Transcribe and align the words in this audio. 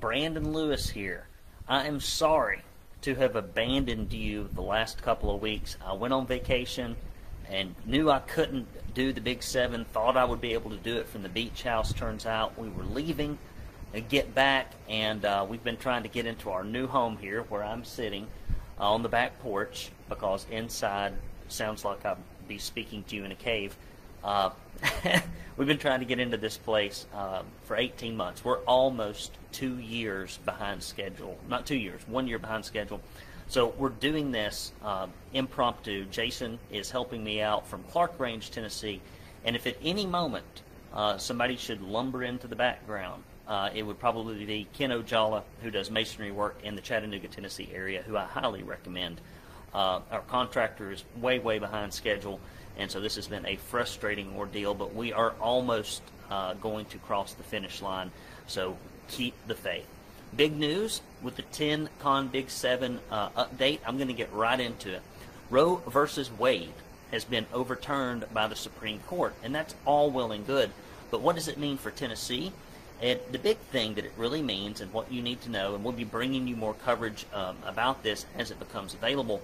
Brandon 0.00 0.54
Lewis 0.54 0.88
here. 0.88 1.26
I 1.68 1.86
am 1.86 2.00
sorry 2.00 2.62
to 3.02 3.14
have 3.16 3.36
abandoned 3.36 4.12
you 4.14 4.48
the 4.54 4.62
last 4.62 5.02
couple 5.02 5.34
of 5.34 5.42
weeks. 5.42 5.76
I 5.84 5.92
went 5.92 6.14
on 6.14 6.26
vacation 6.26 6.96
and 7.48 7.74
knew 7.84 8.10
I 8.10 8.20
couldn't 8.20 8.66
do 8.94 9.12
the 9.12 9.20
Big 9.20 9.42
Seven, 9.42 9.84
thought 9.84 10.16
I 10.16 10.24
would 10.24 10.40
be 10.40 10.54
able 10.54 10.70
to 10.70 10.76
do 10.76 10.96
it 10.96 11.08
from 11.08 11.22
the 11.22 11.28
beach 11.28 11.64
house. 11.64 11.92
Turns 11.92 12.24
out 12.24 12.58
we 12.58 12.70
were 12.70 12.84
leaving 12.84 13.38
and 13.92 14.08
get 14.08 14.34
back, 14.34 14.72
and 14.88 15.24
uh, 15.24 15.44
we've 15.48 15.64
been 15.64 15.76
trying 15.76 16.04
to 16.04 16.08
get 16.08 16.24
into 16.24 16.50
our 16.50 16.64
new 16.64 16.86
home 16.86 17.18
here 17.18 17.42
where 17.42 17.62
I'm 17.62 17.84
sitting 17.84 18.26
uh, 18.78 18.90
on 18.90 19.02
the 19.02 19.08
back 19.08 19.38
porch 19.40 19.90
because 20.08 20.46
inside 20.50 21.12
sounds 21.48 21.84
like 21.84 22.06
I'd 22.06 22.16
be 22.48 22.56
speaking 22.56 23.04
to 23.04 23.16
you 23.16 23.24
in 23.24 23.32
a 23.32 23.36
cave. 23.36 23.76
Uh, 24.22 24.50
we've 25.56 25.68
been 25.68 25.78
trying 25.78 26.00
to 26.00 26.06
get 26.06 26.18
into 26.18 26.36
this 26.36 26.56
place 26.56 27.06
uh, 27.14 27.42
for 27.64 27.76
18 27.76 28.16
months. 28.16 28.44
We're 28.44 28.58
almost 28.60 29.32
two 29.52 29.78
years 29.78 30.38
behind 30.44 30.82
schedule. 30.82 31.38
Not 31.48 31.66
two 31.66 31.76
years, 31.76 32.00
one 32.06 32.26
year 32.26 32.38
behind 32.38 32.64
schedule. 32.64 33.00
So 33.48 33.74
we're 33.78 33.88
doing 33.88 34.30
this 34.30 34.72
uh, 34.84 35.08
impromptu. 35.32 36.04
Jason 36.06 36.58
is 36.70 36.90
helping 36.90 37.24
me 37.24 37.40
out 37.40 37.66
from 37.66 37.82
Clark 37.84 38.18
Range, 38.20 38.48
Tennessee. 38.48 39.00
And 39.44 39.56
if 39.56 39.66
at 39.66 39.76
any 39.82 40.06
moment 40.06 40.62
uh, 40.94 41.18
somebody 41.18 41.56
should 41.56 41.82
lumber 41.82 42.22
into 42.22 42.46
the 42.46 42.56
background, 42.56 43.24
uh, 43.48 43.70
it 43.74 43.82
would 43.82 43.98
probably 43.98 44.44
be 44.44 44.68
Ken 44.74 44.90
Ojala, 44.90 45.42
who 45.62 45.70
does 45.72 45.90
masonry 45.90 46.30
work 46.30 46.60
in 46.62 46.76
the 46.76 46.80
Chattanooga, 46.80 47.26
Tennessee 47.26 47.68
area, 47.74 48.02
who 48.02 48.16
I 48.16 48.24
highly 48.24 48.62
recommend. 48.62 49.20
Uh, 49.74 50.00
our 50.10 50.20
contractor 50.28 50.92
is 50.92 51.04
way, 51.16 51.38
way 51.40 51.58
behind 51.58 51.92
schedule 51.92 52.38
and 52.78 52.90
so 52.90 53.00
this 53.00 53.16
has 53.16 53.28
been 53.28 53.46
a 53.46 53.56
frustrating 53.56 54.34
ordeal, 54.36 54.74
but 54.74 54.94
we 54.94 55.12
are 55.12 55.34
almost 55.40 56.02
uh, 56.30 56.54
going 56.54 56.86
to 56.86 56.98
cross 56.98 57.34
the 57.34 57.42
finish 57.42 57.82
line. 57.82 58.10
So 58.46 58.76
keep 59.08 59.34
the 59.46 59.54
faith. 59.54 59.86
Big 60.36 60.56
news 60.56 61.02
with 61.22 61.36
the 61.36 61.42
10 61.42 61.88
Con 61.98 62.28
Big 62.28 62.50
7 62.50 63.00
uh, 63.10 63.28
update. 63.30 63.80
I'm 63.86 63.96
going 63.96 64.08
to 64.08 64.14
get 64.14 64.32
right 64.32 64.58
into 64.58 64.94
it. 64.94 65.02
Roe 65.50 65.82
versus 65.88 66.30
Wade 66.30 66.72
has 67.10 67.24
been 67.24 67.46
overturned 67.52 68.24
by 68.32 68.46
the 68.46 68.54
Supreme 68.54 69.00
Court, 69.00 69.34
and 69.42 69.54
that's 69.54 69.74
all 69.84 70.10
well 70.10 70.30
and 70.30 70.46
good. 70.46 70.70
But 71.10 71.20
what 71.20 71.34
does 71.34 71.48
it 71.48 71.58
mean 71.58 71.76
for 71.76 71.90
Tennessee? 71.90 72.52
And 73.02 73.18
the 73.32 73.38
big 73.38 73.56
thing 73.56 73.94
that 73.94 74.04
it 74.04 74.12
really 74.16 74.42
means, 74.42 74.80
and 74.80 74.92
what 74.92 75.10
you 75.10 75.22
need 75.22 75.40
to 75.42 75.50
know, 75.50 75.74
and 75.74 75.82
we'll 75.82 75.92
be 75.92 76.04
bringing 76.04 76.46
you 76.46 76.54
more 76.54 76.74
coverage 76.74 77.26
um, 77.34 77.56
about 77.66 78.02
this 78.02 78.26
as 78.36 78.50
it 78.50 78.58
becomes 78.58 78.94
available, 78.94 79.40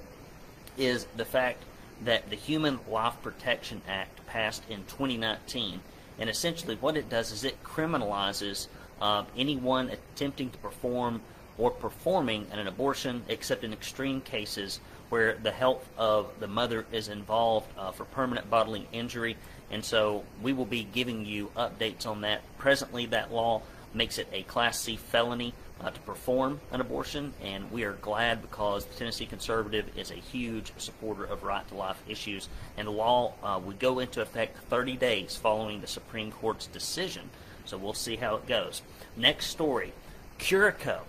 is 0.79 1.07
the 1.17 1.25
fact 1.25 1.63
that 2.05 2.31
the 2.31 2.37
Human 2.37 2.79
Life 2.91 3.15
Protection 3.23 3.83
Act 3.89 4.27
passed 4.27 4.63
in 4.69 4.85
2019. 4.85 5.81
And 6.19 6.31
essentially, 6.31 6.77
what 6.77 6.97
it 6.97 7.09
does 7.09 7.33
is 7.33 7.45
it 7.45 7.63
criminalizes 7.63 8.69
uh, 9.01 9.25
anyone 9.37 9.91
attempting 9.91 10.51
to 10.51 10.59
perform 10.59 11.21
or 11.59 11.71
performing 11.71 12.47
an 12.53 12.67
abortion, 12.67 13.23
except 13.29 13.65
in 13.65 13.73
extreme 13.73 14.21
cases 14.21 14.81
where 15.09 15.35
the 15.35 15.53
health 15.53 15.89
of 15.97 16.29
the 16.41 16.47
mother 16.47 16.85
is 16.93 17.09
involved 17.09 17.67
uh, 17.79 17.93
for 17.93 18.05
permanent 18.05 18.51
bodily 18.51 18.87
injury. 18.93 19.37
And 19.71 19.85
so 19.85 20.25
we 20.43 20.53
will 20.53 20.67
be 20.67 20.85
giving 20.85 21.25
you 21.25 21.51
updates 21.57 22.07
on 22.07 22.23
that. 22.23 22.43
Presently, 22.59 23.07
that 23.07 23.33
law 23.33 23.63
makes 23.95 24.19
it 24.19 24.29
a 24.33 24.43
Class 24.43 24.81
C 24.81 24.97
felony 24.97 25.55
uh, 25.81 25.91
to 25.91 26.01
perform 26.01 26.61
an 26.73 26.81
abortion, 26.81 27.35
and 27.43 27.71
we 27.71 27.85
are 27.85 27.93
glad 27.95 28.41
because 28.41 28.85
the 28.87 28.95
Tennessee 28.95 29.27
Conservative 29.27 29.87
is 29.97 30.11
a 30.11 30.15
huge 30.15 30.73
supporter 30.79 31.25
of 31.25 31.43
right 31.43 31.67
to 31.69 31.75
life 31.75 32.03
issues, 32.09 32.49
and 32.77 32.89
the 32.89 32.93
law 32.93 33.35
uh, 33.43 33.61
would 33.63 33.79
go 33.79 33.99
into 33.99 34.23
effect 34.23 34.57
30 34.65 34.97
days 34.97 35.37
following 35.37 35.81
the 35.81 35.87
Supreme 35.87 36.33
Court's 36.33 36.67
decision. 36.67 37.29
So 37.67 37.77
we'll 37.77 37.95
see 37.95 38.17
how 38.17 38.37
it 38.37 38.47
goes. 38.47 38.83
Next 39.17 39.47
story 39.47 39.93
Curcio 40.39 41.01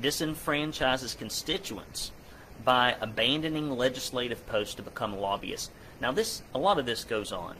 disenfranchises 0.00 1.16
constituents 1.16 2.10
by 2.64 2.96
abandoning 3.00 3.70
legislative 3.70 4.44
posts 4.46 4.74
to 4.74 4.82
become 4.82 5.18
lobbyists. 5.18 5.70
Now, 6.00 6.12
this 6.12 6.42
a 6.54 6.58
lot 6.58 6.78
of 6.78 6.86
this 6.86 7.04
goes 7.04 7.32
on. 7.32 7.56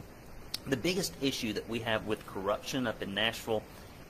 The 0.67 0.77
biggest 0.77 1.13
issue 1.21 1.53
that 1.53 1.69
we 1.69 1.79
have 1.79 2.05
with 2.05 2.25
corruption 2.25 2.87
up 2.87 3.01
in 3.01 3.13
Nashville 3.13 3.63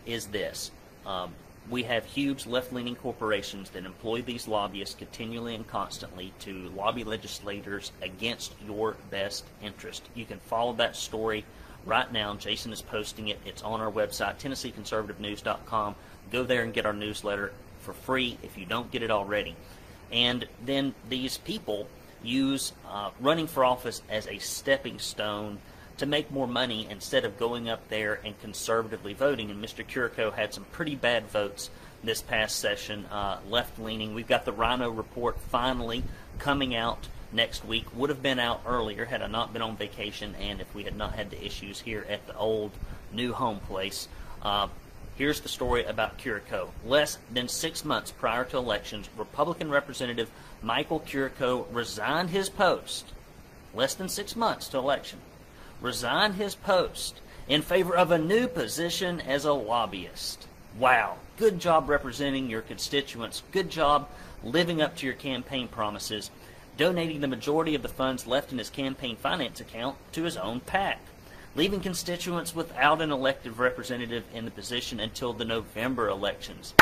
is 0.06 0.28
this. 0.28 0.72
Um, 1.06 1.34
we 1.70 1.84
have 1.84 2.06
huge 2.06 2.46
left-leaning 2.46 2.96
corporations 2.96 3.72
that 3.72 3.86
employ 3.86 4.22
these 4.22 4.48
lobbyists 4.48 4.96
continually 4.96 5.56
and 5.56 5.68
constantly 5.68 6.32
to 6.40 6.70
lobby 6.76 7.04
legislators 7.04 7.92
against 8.02 8.54
your 8.66 8.96
best 9.10 9.46
interest. 9.64 10.04
You 10.14 10.26
can 10.26 10.40
follow 10.40 10.74
that 10.74 10.96
story 10.96 11.44
right 11.86 12.12
now. 12.12 12.36
Jason 12.36 12.72
is 12.72 12.82
posting 12.82 13.30
it. 13.30 13.40
It's 13.46 13.64
on 13.64 13.82
our 13.82 13.92
website, 13.92 14.38
TennesseeConservativeNews.com. 14.40 15.96
Go 16.32 16.44
there 16.44 16.64
and 16.64 16.74
get 16.74 16.86
our 16.86 16.94
newsletter 16.94 17.52
for 17.80 17.94
free 17.94 18.38
if 18.44 18.58
you 18.58 18.66
don't 18.66 18.92
get 18.92 19.02
it 19.02 19.12
already. 19.12 19.56
And 20.12 20.48
then 20.64 20.94
these 21.10 21.38
people 21.40 21.88
use 22.24 22.74
uh, 22.90 23.10
running 23.20 23.48
for 23.48 23.66
office 23.66 24.02
as 24.10 24.28
a 24.28 24.38
stepping 24.38 25.00
stone 25.00 25.60
to 25.98 26.06
make 26.06 26.30
more 26.32 26.48
money 26.48 26.88
instead 26.90 27.24
of 27.24 27.38
going 27.38 27.70
up 27.70 27.88
there 27.90 28.20
and 28.26 28.40
conservatively 28.42 29.14
voting. 29.14 29.50
And 29.50 29.64
Mr. 29.64 29.86
Curcio 29.86 30.34
had 30.34 30.54
some 30.54 30.66
pretty 30.66 30.96
bad 30.96 31.28
votes 31.28 31.70
this 32.04 32.22
past 32.22 32.58
session, 32.58 33.06
uh, 33.06 33.40
left 33.50 33.80
leaning. 33.80 34.14
We've 34.14 34.28
got 34.28 34.46
the 34.46 34.52
Rhino 34.52 34.90
report 34.90 35.40
finally 35.40 36.04
coming 36.38 36.76
out 36.76 37.08
next 37.32 37.66
week. 37.66 37.86
Would 37.96 38.10
have 38.10 38.22
been 38.22 38.40
out 38.40 38.62
earlier 38.66 39.06
had 39.06 39.22
I 39.22 39.28
not 39.28 39.54
been 39.54 39.62
on 39.62 39.78
vacation 39.78 40.36
and 40.36 40.62
if 40.62 40.74
we 40.76 40.84
had 40.84 40.98
not 40.98 41.14
had 41.14 41.32
the 41.32 41.44
issues 41.44 41.82
here 41.82 42.06
at 42.10 42.28
the 42.28 42.36
old 42.36 42.72
new 43.12 43.34
home 43.34 43.60
place. 43.60 44.08
Uh, 44.42 44.68
here's 45.18 45.40
the 45.40 45.50
story 45.50 45.86
about 45.86 46.18
Curcio. 46.18 46.70
Less 46.86 47.18
than 47.32 47.48
six 47.48 47.86
months 47.86 48.12
prior 48.12 48.44
to 48.46 48.58
elections, 48.58 49.10
Republican 49.18 49.70
Representative 49.70 50.30
Michael 50.62 51.00
Curcio 51.00 51.66
resigned 51.72 52.30
his 52.30 52.50
post. 52.50 53.14
Less 53.74 53.96
than 53.96 54.10
six 54.10 54.36
months 54.36 54.68
to 54.70 54.78
election 54.78 55.20
resigned 55.86 56.34
his 56.34 56.56
post 56.56 57.22
in 57.48 57.62
favor 57.62 57.96
of 57.96 58.10
a 58.10 58.18
new 58.18 58.48
position 58.48 59.22
as 59.22 59.46
a 59.46 59.54
lobbyist. 59.54 60.48
Wow. 60.80 61.18
Good 61.38 61.60
job 61.60 61.90
representing 61.90 62.50
your 62.50 62.64
constituents. 62.64 63.44
Good 63.52 63.70
job 63.70 64.10
living 64.44 64.82
up 64.82 64.96
to 64.98 65.06
your 65.06 65.14
campaign 65.14 65.68
promises, 65.68 66.32
donating 66.76 67.22
the 67.22 67.28
majority 67.28 67.76
of 67.76 67.84
the 67.84 67.88
funds 67.88 68.26
left 68.26 68.52
in 68.52 68.58
his 68.58 68.72
campaign 68.72 69.16
finance 69.16 69.62
account 69.62 69.96
to 70.14 70.24
his 70.24 70.38
own 70.38 70.60
PAC, 70.60 71.00
leaving 71.56 71.82
constituents 71.82 72.56
without 72.56 73.00
an 73.00 73.12
elected 73.12 73.60
representative 73.60 74.24
in 74.34 74.44
the 74.44 74.52
position 74.52 75.00
until 75.00 75.34
the 75.34 75.46
November 75.46 76.10
elections. 76.10 76.74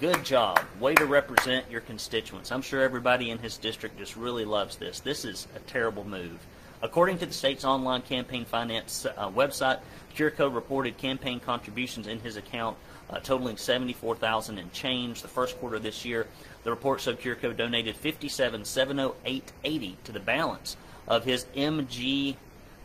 Good 0.00 0.24
job. 0.24 0.60
Way 0.80 0.94
to 0.96 1.06
represent 1.06 1.70
your 1.70 1.82
constituents. 1.82 2.50
I'm 2.50 2.62
sure 2.62 2.82
everybody 2.82 3.30
in 3.30 3.38
his 3.38 3.56
district 3.56 3.96
just 3.96 4.16
really 4.16 4.44
loves 4.44 4.76
this. 4.76 4.98
This 4.98 5.24
is 5.24 5.46
a 5.54 5.60
terrible 5.60 6.04
move. 6.04 6.38
According 6.86 7.18
to 7.18 7.26
the 7.26 7.34
state's 7.34 7.64
online 7.64 8.02
campaign 8.02 8.44
finance 8.44 9.06
uh, 9.06 9.28
website, 9.28 9.80
Curcio 10.16 10.54
reported 10.54 10.96
campaign 10.96 11.40
contributions 11.40 12.06
in 12.06 12.20
his 12.20 12.36
account 12.36 12.76
uh, 13.10 13.18
totaling 13.18 13.56
74000 13.56 14.56
and 14.56 14.72
change 14.72 15.20
the 15.20 15.26
first 15.26 15.58
quarter 15.58 15.74
of 15.76 15.82
this 15.82 16.04
year. 16.04 16.28
The 16.62 16.70
report 16.70 17.00
showed 17.00 17.18
Curcio 17.18 17.56
donated 17.56 17.96
57,708.80 18.00 19.94
to 20.04 20.12
the 20.12 20.20
balance 20.20 20.76
of 21.08 21.24
his 21.24 21.46
MG 21.56 22.36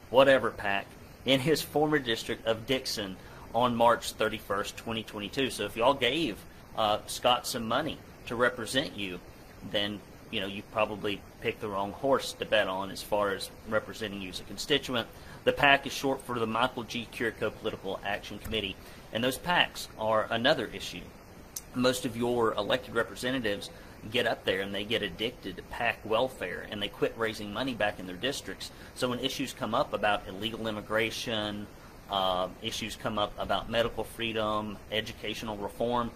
whatever 0.09 0.50
pack 0.50 0.88
in 1.23 1.40
his 1.40 1.61
former 1.61 2.00
district 2.00 2.47
of 2.47 2.66
Dickson 2.66 3.17
on 3.53 3.75
March 3.75 4.17
31st, 4.17 4.78
2022. 4.78 5.51
So 5.51 5.66
if 5.66 5.78
y'all 5.78 5.94
gave 5.94 6.40
uh, 6.75 7.01
Scott 7.06 7.45
some 7.45 7.67
money 7.67 8.00
to 8.25 8.35
represent 8.35 8.97
you, 8.97 9.19
then 9.69 10.00
you 10.31 10.40
know 10.40 10.47
you 10.47 10.64
probably 10.72 11.22
picked 11.42 11.62
the 11.62 11.68
wrong 11.68 11.92
horse 11.92 12.34
to 12.34 12.46
bet 12.46 12.68
on 12.68 12.90
as 12.90 13.03
far 13.03 13.31
as 13.31 13.50
representing 13.69 14.22
you 14.22 14.30
as 14.30 14.40
a 14.40 14.44
constituent. 14.44 15.08
The 15.44 15.52
PAC 15.52 15.88
is 15.88 15.94
short 15.94 16.22
for 16.22 16.40
the 16.40 16.47
Michael 16.47 16.84
G. 16.84 17.08
Curcio 17.12 17.52
Political 17.59 18.00
Action 18.06 18.40
Committee, 18.40 18.75
and 19.12 19.24
those 19.24 19.38
PACs 19.38 19.88
are 20.00 20.28
another 20.30 20.70
issue. 20.74 21.02
Most 21.74 22.05
of 22.05 22.17
your 22.17 22.53
elected 22.53 22.94
representatives 22.96 23.70
get 24.09 24.26
up 24.26 24.46
there 24.46 24.61
and 24.61 24.73
they 24.73 24.84
get 24.84 25.03
addicted 25.03 25.58
to 25.58 25.64
PAC 25.64 26.00
welfare 26.03 26.66
and 26.72 26.82
they 26.82 26.88
quit 26.88 27.14
raising 27.17 27.53
money 27.53 27.73
back 27.73 28.00
in 28.00 28.08
their 28.08 28.16
districts. 28.16 28.72
So 28.96 29.09
when 29.09 29.20
issues 29.20 29.53
come 29.53 29.76
up 29.76 29.94
about 29.94 30.28
illegal 30.28 30.67
immigration, 30.67 31.67
uh, 32.11 32.49
issues 32.61 32.96
come 32.96 33.17
up 33.17 33.34
about 33.40 33.69
medical 33.69 34.03
freedom, 34.03 34.78
educational 34.91 35.58
reform, 35.58 36.11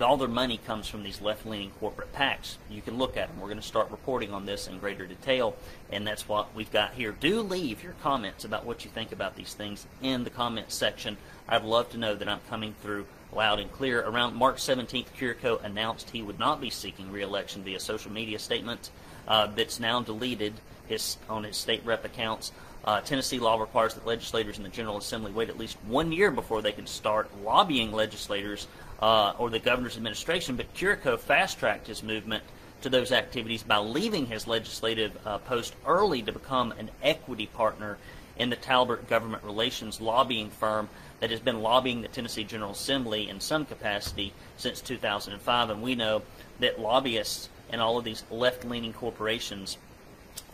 all 0.00 0.16
their 0.16 0.28
money 0.28 0.58
comes 0.66 0.88
from 0.88 1.02
these 1.02 1.20
left-leaning 1.20 1.70
corporate 1.78 2.12
PACs. 2.12 2.56
You 2.70 2.82
can 2.82 2.98
look 2.98 3.16
at 3.16 3.28
them. 3.28 3.40
We're 3.40 3.48
going 3.48 3.60
to 3.60 3.66
start 3.66 3.90
reporting 3.90 4.32
on 4.32 4.46
this 4.46 4.66
in 4.66 4.78
greater 4.78 5.06
detail, 5.06 5.56
and 5.90 6.06
that's 6.06 6.28
what 6.28 6.54
we've 6.54 6.72
got 6.72 6.94
here. 6.94 7.12
Do 7.12 7.42
leave 7.42 7.82
your 7.82 7.94
comments 8.02 8.44
about 8.44 8.64
what 8.64 8.84
you 8.84 8.90
think 8.90 9.12
about 9.12 9.36
these 9.36 9.54
things 9.54 9.86
in 10.02 10.24
the 10.24 10.30
comments 10.30 10.74
section. 10.74 11.16
I'd 11.48 11.64
love 11.64 11.90
to 11.90 11.98
know 11.98 12.14
that 12.14 12.28
I'm 12.28 12.40
coming 12.48 12.74
through 12.82 13.06
loud 13.32 13.60
and 13.60 13.70
clear. 13.72 14.00
Around 14.00 14.34
March 14.34 14.56
17th, 14.56 15.06
Curcio 15.18 15.62
announced 15.62 16.10
he 16.10 16.22
would 16.22 16.38
not 16.38 16.60
be 16.60 16.70
seeking 16.70 17.12
re-election 17.12 17.62
via 17.62 17.78
social 17.78 18.10
media 18.10 18.38
statement 18.38 18.90
uh, 19.26 19.46
that's 19.46 19.78
now 19.78 20.00
deleted 20.00 20.54
his, 20.86 21.18
on 21.28 21.44
his 21.44 21.56
state 21.56 21.84
rep 21.84 22.04
accounts. 22.04 22.52
Uh, 22.84 23.00
Tennessee 23.00 23.38
law 23.38 23.60
requires 23.60 23.94
that 23.94 24.06
legislators 24.06 24.56
in 24.56 24.62
the 24.62 24.68
General 24.68 24.96
Assembly 24.96 25.32
wait 25.32 25.48
at 25.48 25.58
least 25.58 25.76
one 25.86 26.12
year 26.12 26.30
before 26.30 26.62
they 26.62 26.72
can 26.72 26.86
start 26.86 27.28
lobbying 27.44 27.92
legislators 27.92 28.66
uh, 29.00 29.32
or 29.38 29.50
the 29.50 29.58
governor's 29.58 29.96
administration, 29.96 30.56
but 30.56 30.72
Curcio 30.74 31.18
fast 31.18 31.58
tracked 31.58 31.86
his 31.86 32.02
movement 32.02 32.42
to 32.82 32.88
those 32.88 33.12
activities 33.12 33.62
by 33.62 33.78
leaving 33.78 34.26
his 34.26 34.46
legislative 34.46 35.16
uh, 35.26 35.38
post 35.38 35.74
early 35.86 36.22
to 36.22 36.32
become 36.32 36.72
an 36.72 36.90
equity 37.02 37.46
partner 37.46 37.98
in 38.38 38.50
the 38.50 38.56
Talbert 38.56 39.08
Government 39.08 39.42
Relations 39.42 40.00
lobbying 40.00 40.50
firm 40.50 40.88
that 41.20 41.30
has 41.30 41.40
been 41.40 41.60
lobbying 41.60 42.02
the 42.02 42.08
Tennessee 42.08 42.44
General 42.44 42.70
Assembly 42.70 43.28
in 43.28 43.40
some 43.40 43.64
capacity 43.64 44.32
since 44.56 44.80
2005. 44.80 45.70
And 45.70 45.82
we 45.82 45.96
know 45.96 46.22
that 46.60 46.80
lobbyists 46.80 47.48
and 47.70 47.80
all 47.80 47.98
of 47.98 48.04
these 48.04 48.24
left-leaning 48.30 48.92
corporations, 48.92 49.76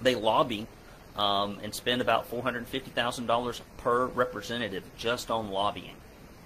they 0.01 0.15
lobby 0.15 0.67
um, 1.17 1.59
and 1.63 1.75
spend 1.75 2.01
about 2.01 2.31
$450,000 2.31 3.61
per 3.79 4.07
representative 4.07 4.85
just 4.97 5.31
on 5.31 5.51
lobbying 5.51 5.97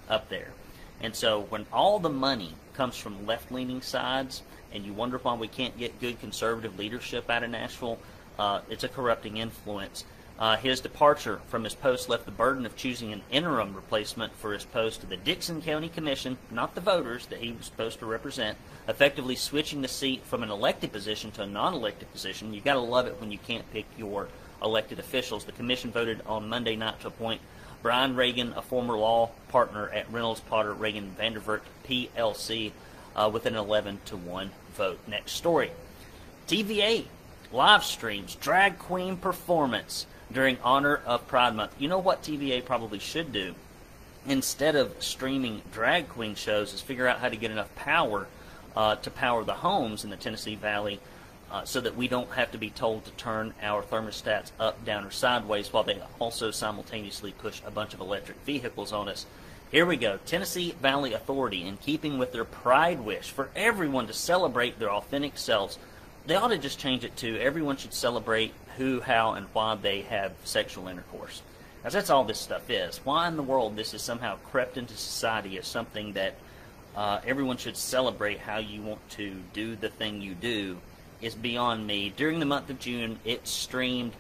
up 0.09 0.29
there. 0.29 0.53
And 1.01 1.15
so 1.15 1.43
when 1.43 1.67
all 1.73 1.99
the 1.99 2.11
money 2.11 2.55
comes 2.75 2.97
from 2.97 3.27
left-leaning 3.27 3.83
sides, 3.83 4.43
and 4.73 4.85
you 4.85 4.93
wonder 4.93 5.19
why 5.19 5.35
we 5.35 5.49
can't 5.49 5.79
get 5.79 6.01
good 6.01 6.21
conservative 6.21 6.79
leadership 6.79 7.31
out 7.31 7.43
of 7.43 7.51
Nashville, 7.51 7.99
uh, 8.39 8.61
it's 8.69 8.85
a 8.85 8.89
corrupting 8.89 9.37
influence. 9.37 10.05
Uh, 10.39 10.57
his 10.57 10.81
departure 10.81 11.41
from 11.49 11.65
his 11.65 11.75
post 11.75 12.09
left 12.09 12.25
the 12.25 12.31
burden 12.31 12.65
of 12.65 12.77
choosing 12.77 13.13
an 13.13 13.23
interim 13.29 13.75
replacement 13.75 14.33
for 14.37 14.53
his 14.53 14.65
post 14.65 15.01
to 15.01 15.07
the 15.07 15.17
Dickson 15.17 15.61
County 15.61 15.89
Commission, 15.89 16.39
not 16.51 16.77
the 16.77 16.81
voters 16.81 17.27
that 17.27 17.41
he 17.41 17.51
was 17.51 17.67
supposed 17.67 17.99
to 17.99 18.07
represent, 18.07 18.57
effectively 18.87 19.35
switching 19.35 19.83
the 19.83 19.89
seat 19.89 20.23
from 20.25 20.45
an 20.45 20.51
elected 20.51 20.93
position 20.93 21.33
to 21.33 21.43
a 21.43 21.47
non-elected 21.47 22.13
position. 22.13 22.55
You 22.55 22.61
got 22.61 22.75
to 22.75 22.81
love 22.81 23.09
it 23.09 23.21
when 23.21 23.33
you 23.33 23.39
can't 23.39 23.69
pick 23.73 23.87
your 23.99 24.29
elected 24.63 24.99
officials. 24.99 25.45
The 25.45 25.53
commission 25.53 25.91
voted 25.91 26.23
on 26.27 26.49
Monday 26.49 26.77
night 26.77 27.01
to 27.01 27.09
appoint 27.09 27.41
Brian 27.83 28.15
Ragan, 28.17 28.57
a 28.57 28.63
former 28.63 28.97
law 28.97 29.31
partner 29.49 29.89
at 29.91 30.11
Reynolds 30.13 30.41
Potter 30.41 30.75
Ragan 30.75 31.11
Vandivort 31.13 31.61
PLC, 31.89 32.73
uh, 33.15 33.31
with 33.33 33.47
an 33.47 33.55
11 33.55 34.01
to 34.07 34.17
1 34.17 34.51
vote. 34.75 34.99
Next 35.07 35.33
story. 35.33 35.71
TVA 36.47 37.05
live 37.53 37.85
streams 37.85 38.35
drag 38.35 38.79
queen 38.79 39.17
performance 39.17 40.07
during 40.31 40.59
honor 40.63 41.01
of 41.07 41.27
Pride 41.27 41.55
Month. 41.55 41.75
You 41.79 41.89
know 41.89 41.99
what 41.99 42.23
TVA 42.23 42.65
probably 42.65 42.99
should 42.99 43.33
do? 43.33 43.55
Instead 44.27 44.77
of 44.77 44.95
streaming 45.03 45.63
drag 45.73 46.09
queen 46.09 46.35
shows, 46.35 46.75
is 46.75 46.81
figure 46.81 47.07
out 47.07 47.21
how 47.21 47.29
to 47.29 47.37
get 47.37 47.51
enough 47.51 47.75
power 47.77 48.27
uh, 48.77 48.97
to 48.97 49.11
power 49.11 49.45
the 49.45 49.55
homes 49.55 50.05
in 50.05 50.11
the 50.11 50.17
Tennessee 50.17 50.55
Valley 50.55 51.01
uh, 51.51 51.65
so 51.65 51.81
that 51.81 51.97
we 51.97 52.09
don't 52.09 52.31
have 52.33 52.53
to 52.53 52.59
be 52.59 52.71
told 52.71 53.05
to 53.05 53.11
turn 53.13 53.55
our 53.63 53.83
thermostats 53.83 54.51
up, 54.61 54.85
down, 54.85 55.05
or 55.05 55.11
sideways 55.11 55.73
while 55.73 55.85
they 55.85 56.01
also 56.19 56.51
simultaneously 56.51 57.33
push 57.33 57.63
a 57.65 57.71
bunch 57.71 57.95
of 57.95 58.01
electric 58.01 58.39
vehicles 58.45 58.93
on 58.93 59.09
us. 59.09 59.27
Here 59.71 59.87
we 59.87 59.97
go. 59.97 60.19
Tennessee 60.25 60.75
Valley 60.81 61.13
Authority, 61.13 61.67
in 61.67 61.77
keeping 61.77 62.19
with 62.19 62.33
their 62.33 62.45
pride 62.45 63.01
wish 63.01 63.31
for 63.31 63.51
everyone 63.55 64.07
to 64.07 64.13
celebrate 64.13 64.79
their 64.79 64.91
authentic 64.91 65.37
selves, 65.37 65.79
they 66.27 66.37
ought 66.37 66.49
to 66.49 66.59
just 66.59 66.79
change 66.79 67.05
it 67.05 67.17
to 67.17 67.39
everyone 67.39 67.77
should 67.77 67.95
celebrate 67.95 68.53
who, 68.77 69.01
how, 69.01 69.33
and 69.33 69.47
why 69.53 69.75
they 69.75 70.03
have 70.03 70.33
sexual 70.45 70.89
intercourse. 70.89 71.43
Because 71.79 71.95
that's 71.95 72.11
all 72.11 72.25
this 72.25 72.39
stuff 72.39 72.69
is. 72.71 72.99
Why 73.05 73.29
in 73.29 73.37
the 73.37 73.43
world 73.43 73.77
this 73.77 73.95
is 73.95 74.03
somehow 74.03 74.37
crept 74.51 74.77
into 74.77 74.95
society 74.95 75.59
as 75.59 75.67
something 75.67 76.13
that 76.15 76.35
uh, 76.97 77.21
everyone 77.27 77.57
should 77.57 77.77
celebrate 77.77 78.41
how 78.41 78.59
you 78.59 78.83
want 78.83 79.09
to 79.11 79.37
do 79.53 79.77
the 79.77 79.89
thing 79.89 80.21
you 80.21 80.35
do 80.35 80.79
is 81.21 81.35
beyond 81.35 81.87
me. 81.87 82.13
During 82.17 82.39
the 82.39 82.47
month 82.47 82.71
of 82.71 82.79
June, 82.79 83.19
it 83.25 83.47
streamed 83.49 84.13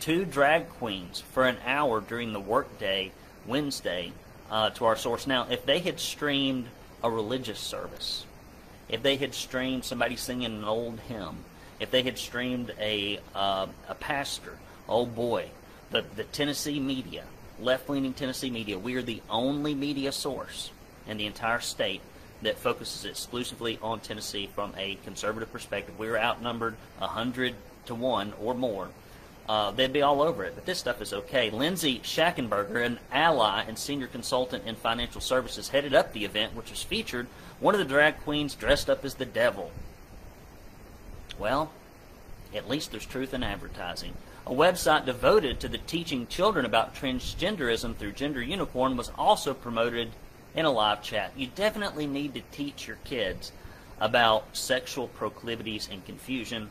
two 0.00 0.24
drag 0.24 0.68
queens 0.68 1.20
for 1.32 1.46
an 1.46 1.56
hour 1.64 2.00
during 2.00 2.32
the 2.32 2.40
workday 2.40 3.12
Wednesday 3.46 4.12
uh, 4.50 4.70
to 4.70 4.84
our 4.84 4.96
source. 4.96 5.26
Now, 5.26 5.46
if 5.50 5.66
they 5.66 5.78
had 5.78 5.98
streamed 5.98 6.66
a 7.02 7.10
religious 7.10 7.58
service, 7.58 8.24
if 8.88 9.02
they 9.02 9.16
had 9.16 9.34
streamed 9.34 9.84
somebody 9.84 10.16
singing 10.16 10.46
an 10.46 10.64
old 10.64 11.00
hymn, 11.00 11.44
if 11.80 11.90
they 11.90 12.02
had 12.02 12.18
streamed 12.18 12.72
a 12.78 13.18
uh, 13.34 13.66
a 13.88 13.94
pastor, 13.94 14.58
oh 14.88 15.06
boy, 15.06 15.48
the 15.90 16.04
the 16.16 16.24
Tennessee 16.24 16.80
media, 16.80 17.24
left 17.60 17.88
leaning 17.88 18.12
Tennessee 18.12 18.50
media, 18.50 18.78
we 18.78 18.94
are 18.94 19.02
the 19.02 19.22
only 19.28 19.74
media 19.74 20.12
source 20.12 20.70
in 21.06 21.16
the 21.16 21.26
entire 21.26 21.60
state 21.60 22.00
that 22.44 22.58
focuses 22.58 23.04
exclusively 23.04 23.78
on 23.82 24.00
Tennessee 24.00 24.48
from 24.54 24.72
a 24.76 24.96
conservative 25.04 25.52
perspective. 25.52 25.98
We 25.98 26.08
are 26.08 26.18
outnumbered 26.18 26.76
a 27.00 27.08
hundred 27.08 27.54
to 27.86 27.94
one 27.94 28.32
or 28.40 28.54
more. 28.54 28.88
Uh, 29.46 29.70
they'd 29.72 29.92
be 29.92 30.00
all 30.00 30.22
over 30.22 30.44
it, 30.44 30.54
but 30.54 30.64
this 30.64 30.78
stuff 30.78 31.02
is 31.02 31.12
okay. 31.12 31.50
Lindsay 31.50 31.98
Schackenberger, 31.98 32.84
an 32.84 32.98
ally 33.12 33.64
and 33.68 33.78
senior 33.78 34.06
consultant 34.06 34.64
in 34.66 34.74
financial 34.74 35.20
services, 35.20 35.68
headed 35.68 35.94
up 35.94 36.12
the 36.12 36.24
event, 36.24 36.54
which 36.54 36.70
was 36.70 36.82
featured 36.82 37.26
one 37.60 37.74
of 37.74 37.78
the 37.78 37.84
drag 37.84 38.18
queens 38.20 38.54
dressed 38.54 38.88
up 38.88 39.04
as 39.04 39.16
the 39.16 39.26
devil. 39.26 39.70
Well, 41.38 41.72
at 42.54 42.68
least 42.68 42.90
there's 42.90 43.04
truth 43.04 43.34
in 43.34 43.42
advertising. 43.42 44.14
A 44.46 44.50
website 44.50 45.06
devoted 45.06 45.60
to 45.60 45.68
the 45.68 45.78
teaching 45.78 46.26
children 46.26 46.64
about 46.64 46.94
transgenderism 46.94 47.96
through 47.96 48.12
Gender 48.12 48.42
Unicorn 48.42 48.96
was 48.96 49.10
also 49.16 49.52
promoted 49.52 50.10
in 50.54 50.64
a 50.64 50.70
live 50.70 51.02
chat. 51.02 51.32
You 51.36 51.48
definitely 51.48 52.06
need 52.06 52.34
to 52.34 52.42
teach 52.52 52.86
your 52.86 52.98
kids 53.04 53.52
about 54.00 54.56
sexual 54.56 55.08
proclivities 55.08 55.88
and 55.90 56.04
confusion. 56.04 56.70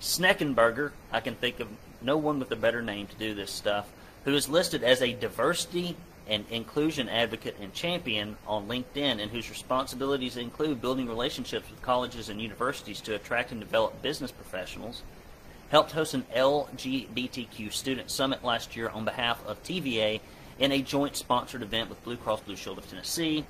Schneckenberger, 0.00 0.92
I 1.10 1.20
can 1.20 1.34
think 1.34 1.60
of 1.60 1.68
no 2.00 2.16
one 2.16 2.38
with 2.38 2.50
a 2.50 2.56
better 2.56 2.82
name 2.82 3.06
to 3.06 3.16
do 3.16 3.34
this 3.34 3.50
stuff, 3.50 3.90
who 4.24 4.34
is 4.34 4.48
listed 4.48 4.82
as 4.82 5.00
a 5.00 5.12
diversity 5.12 5.96
and 6.28 6.44
inclusion 6.50 7.08
advocate 7.08 7.56
and 7.60 7.72
champion 7.72 8.36
on 8.46 8.68
LinkedIn, 8.68 9.20
and 9.20 9.30
whose 9.30 9.50
responsibilities 9.50 10.36
include 10.36 10.80
building 10.80 11.08
relationships 11.08 11.68
with 11.70 11.82
colleges 11.82 12.28
and 12.28 12.40
universities 12.40 13.00
to 13.00 13.14
attract 13.14 13.50
and 13.50 13.60
develop 13.60 14.00
business 14.02 14.30
professionals. 14.30 15.02
Helped 15.70 15.92
host 15.92 16.14
an 16.14 16.24
LGBTQ 16.34 17.72
student 17.72 18.10
summit 18.10 18.44
last 18.44 18.76
year 18.76 18.88
on 18.88 19.04
behalf 19.04 19.44
of 19.46 19.62
TVA 19.62 20.20
in 20.58 20.72
a 20.72 20.82
joint 20.82 21.16
sponsored 21.16 21.62
event 21.62 21.88
with 21.88 22.02
Blue 22.04 22.16
Cross 22.16 22.40
Blue 22.42 22.56
Shield 22.56 22.78
of 22.78 22.88
Tennessee. 22.88 23.44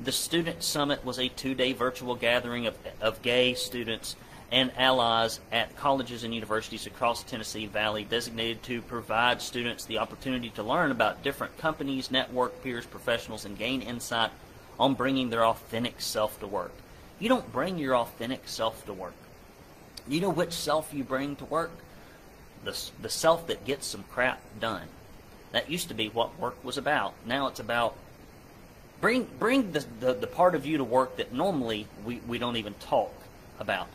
The 0.00 0.12
student 0.12 0.62
summit 0.62 1.04
was 1.04 1.18
a 1.18 1.28
two 1.28 1.54
day 1.54 1.72
virtual 1.72 2.14
gathering 2.14 2.66
of, 2.66 2.76
of 3.00 3.22
gay 3.22 3.54
students 3.54 4.16
and 4.52 4.70
allies 4.76 5.40
at 5.50 5.74
colleges 5.76 6.24
and 6.24 6.34
universities 6.34 6.86
across 6.86 7.22
Tennessee 7.22 7.66
Valley 7.66 8.04
designated 8.04 8.62
to 8.64 8.82
provide 8.82 9.40
students 9.40 9.86
the 9.86 9.98
opportunity 9.98 10.50
to 10.50 10.62
learn 10.62 10.90
about 10.90 11.22
different 11.22 11.56
companies, 11.56 12.10
network, 12.10 12.62
peers, 12.62 12.84
professionals, 12.84 13.46
and 13.46 13.56
gain 13.56 13.80
insight 13.80 14.30
on 14.78 14.92
bringing 14.92 15.30
their 15.30 15.46
authentic 15.46 16.00
self 16.00 16.38
to 16.40 16.46
work. 16.46 16.72
You 17.18 17.30
don't 17.30 17.50
bring 17.50 17.78
your 17.78 17.96
authentic 17.96 18.42
self 18.46 18.84
to 18.86 18.92
work. 18.92 19.14
You 20.06 20.20
know 20.20 20.30
which 20.30 20.52
self 20.52 20.92
you 20.92 21.02
bring 21.02 21.36
to 21.36 21.44
work? 21.46 21.70
The, 22.64 22.78
the 23.00 23.08
self 23.08 23.46
that 23.46 23.64
gets 23.64 23.86
some 23.86 24.04
crap 24.10 24.40
done. 24.60 24.88
That 25.52 25.70
used 25.70 25.88
to 25.88 25.94
be 25.94 26.08
what 26.08 26.38
work 26.38 26.62
was 26.64 26.78
about. 26.78 27.14
Now 27.26 27.46
it's 27.46 27.60
about 27.60 27.96
bring 29.00 29.28
bring 29.38 29.72
the, 29.72 29.84
the, 30.00 30.14
the 30.14 30.26
part 30.26 30.54
of 30.54 30.66
you 30.66 30.78
to 30.78 30.84
work 30.84 31.16
that 31.16 31.32
normally 31.32 31.86
we, 32.04 32.20
we 32.26 32.38
don't 32.38 32.56
even 32.56 32.74
talk 32.74 33.12
about. 33.60 33.88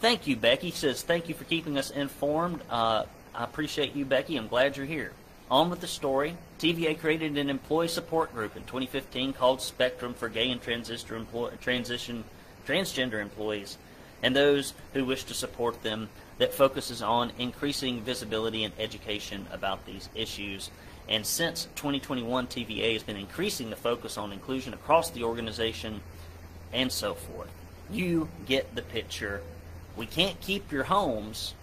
Thank 0.00 0.26
you, 0.26 0.36
Becky. 0.36 0.70
Says, 0.70 1.02
thank 1.02 1.28
you 1.28 1.34
for 1.34 1.44
keeping 1.44 1.76
us 1.76 1.90
informed. 1.90 2.60
Uh, 2.70 3.04
I 3.34 3.44
appreciate 3.44 3.94
you, 3.94 4.04
Becky. 4.04 4.36
I'm 4.36 4.48
glad 4.48 4.76
you're 4.76 4.86
here. 4.86 5.12
On 5.50 5.68
with 5.68 5.80
the 5.80 5.86
story. 5.86 6.36
TVA 6.58 6.98
created 6.98 7.36
an 7.36 7.50
employee 7.50 7.88
support 7.88 8.32
group 8.32 8.56
in 8.56 8.62
2015 8.62 9.32
called 9.32 9.60
Spectrum 9.60 10.14
for 10.14 10.28
gay 10.28 10.50
and 10.50 10.62
transistor 10.62 11.16
employ- 11.16 11.50
transition 11.60 12.24
transgender 12.66 13.20
employees 13.20 13.76
and 14.22 14.36
those 14.36 14.74
who 14.92 15.04
wish 15.04 15.24
to 15.24 15.34
support 15.34 15.82
them 15.82 16.08
that 16.38 16.54
focuses 16.54 17.02
on 17.02 17.32
increasing 17.38 18.00
visibility 18.02 18.64
and 18.64 18.74
education 18.78 19.46
about 19.52 19.84
these 19.86 20.08
issues. 20.14 20.70
And 21.08 21.26
since 21.26 21.64
2021, 21.76 22.46
TVA 22.46 22.92
has 22.92 23.02
been 23.02 23.16
increasing 23.16 23.70
the 23.70 23.76
focus 23.76 24.16
on 24.16 24.32
inclusion 24.32 24.74
across 24.74 25.10
the 25.10 25.24
organization 25.24 26.00
and 26.72 26.92
so 26.92 27.14
forth. 27.14 27.50
You 27.90 28.28
get 28.46 28.74
the 28.74 28.82
picture 28.82 29.42
we 29.96 30.06
can't 30.06 30.40
keep 30.40 30.72
your 30.72 30.84
homes 30.84 31.54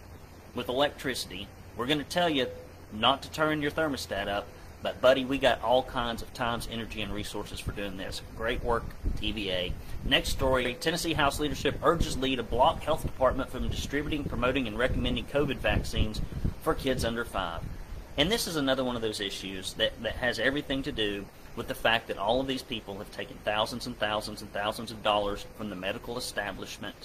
with 0.54 0.70
electricity. 0.70 1.48
We're 1.76 1.88
going 1.88 1.98
to 1.98 2.04
tell 2.04 2.30
you 2.30 2.48
not 2.94 3.24
to 3.24 3.32
turn 3.32 3.62
your 3.62 3.72
thermostat 3.72 4.28
up, 4.28 4.48
but 4.84 5.02
buddy, 5.02 5.26
we 5.26 5.38
got 5.38 5.62
all 5.64 5.84
kinds 5.84 6.22
of 6.22 6.34
times, 6.34 6.68
energy, 6.72 7.02
and 7.02 7.12
resources 7.12 7.60
for 7.60 7.72
doing 7.72 7.98
this. 7.98 8.22
Great 8.36 8.64
work, 8.64 8.84
TVA. 9.20 9.72
Next 10.06 10.30
story 10.30 10.78
Tennessee 10.80 11.14
House 11.14 11.40
leadership 11.40 11.80
urges 11.84 12.18
lead 12.18 12.36
to 12.36 12.44
block 12.44 12.84
health 12.84 13.02
department 13.02 13.50
from 13.50 13.70
distributing, 13.70 14.24
promoting, 14.24 14.68
and 14.68 14.78
recommending 14.78 15.26
COVID 15.26 15.58
vaccines 15.58 16.22
for 16.62 16.76
kids 16.76 17.04
under 17.04 17.26
five. 17.26 17.62
And 18.18 18.32
this 18.32 18.48
is 18.48 18.56
another 18.56 18.84
one 18.84 18.96
of 18.96 19.02
those 19.02 19.20
issues 19.20 19.74
that, 19.74 20.02
that 20.02 20.14
has 20.14 20.40
everything 20.40 20.84
to 20.84 20.92
do 20.92 21.26
with 21.56 21.68
the 21.68 21.76
fact 21.76 22.08
that 22.08 22.18
all 22.18 22.42
of 22.42 22.48
these 22.48 22.64
people 22.64 22.98
have 22.98 23.12
taken 23.12 23.38
thousands 23.44 23.88
and 23.88 23.98
thousands 23.98 24.42
and 24.42 24.52
thousands 24.52 24.92
of 24.92 25.04
dollars 25.04 25.46
from 25.58 25.70
the 25.70 25.76
medical 25.76 26.18
establishment 26.18 26.96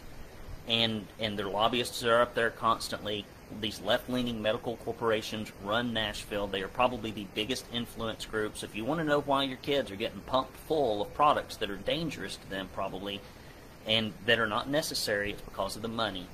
and 0.68 1.06
and 1.18 1.38
their 1.38 1.48
lobbyists 1.48 2.04
are 2.04 2.20
up 2.20 2.34
there 2.34 2.50
constantly 2.50 3.24
these 3.60 3.80
left-leaning 3.80 4.40
medical 4.40 4.76
corporations 4.76 5.52
run 5.62 5.92
Nashville. 5.92 6.46
They 6.46 6.62
are 6.62 6.68
probably 6.68 7.10
the 7.10 7.26
biggest 7.34 7.66
influence 7.72 8.24
groups. 8.24 8.62
If 8.62 8.74
you 8.74 8.84
want 8.84 9.00
to 9.00 9.04
know 9.04 9.20
why 9.20 9.44
your 9.44 9.58
kids 9.58 9.90
are 9.90 9.96
getting 9.96 10.20
pumped 10.20 10.56
full 10.56 11.02
of 11.02 11.12
products 11.14 11.56
that 11.56 11.70
are 11.70 11.76
dangerous 11.76 12.36
to 12.36 12.48
them, 12.48 12.70
probably, 12.72 13.20
and 13.86 14.14
that 14.24 14.38
are 14.38 14.46
not 14.46 14.70
necessary, 14.70 15.32
it's 15.32 15.42
because 15.42 15.76
of 15.76 15.82
the 15.82 15.88
money. 15.88 16.26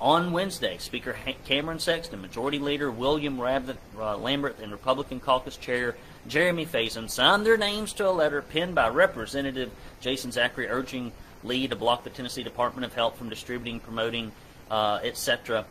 On 0.00 0.32
Wednesday, 0.32 0.78
Speaker 0.78 1.14
Cameron 1.44 1.78
Sexton, 1.78 2.22
Majority 2.22 2.58
Leader 2.58 2.90
William 2.90 3.38
Rabbit, 3.38 3.76
uh, 3.98 4.16
Lamberth, 4.16 4.58
and 4.62 4.72
Republican 4.72 5.20
Caucus 5.20 5.58
Chair 5.58 5.94
Jeremy 6.26 6.64
Faison 6.64 7.10
signed 7.10 7.44
their 7.44 7.58
names 7.58 7.92
to 7.94 8.08
a 8.08 8.10
letter 8.10 8.40
penned 8.40 8.74
by 8.74 8.88
Representative 8.88 9.70
Jason 10.00 10.32
Zachary 10.32 10.68
urging 10.68 11.12
Lee 11.44 11.68
to 11.68 11.76
block 11.76 12.04
the 12.04 12.10
Tennessee 12.10 12.42
Department 12.42 12.86
of 12.86 12.94
Health 12.94 13.18
from 13.18 13.28
distributing, 13.28 13.78
promoting, 13.78 14.32
uh, 14.70 15.00
etc., 15.02 15.66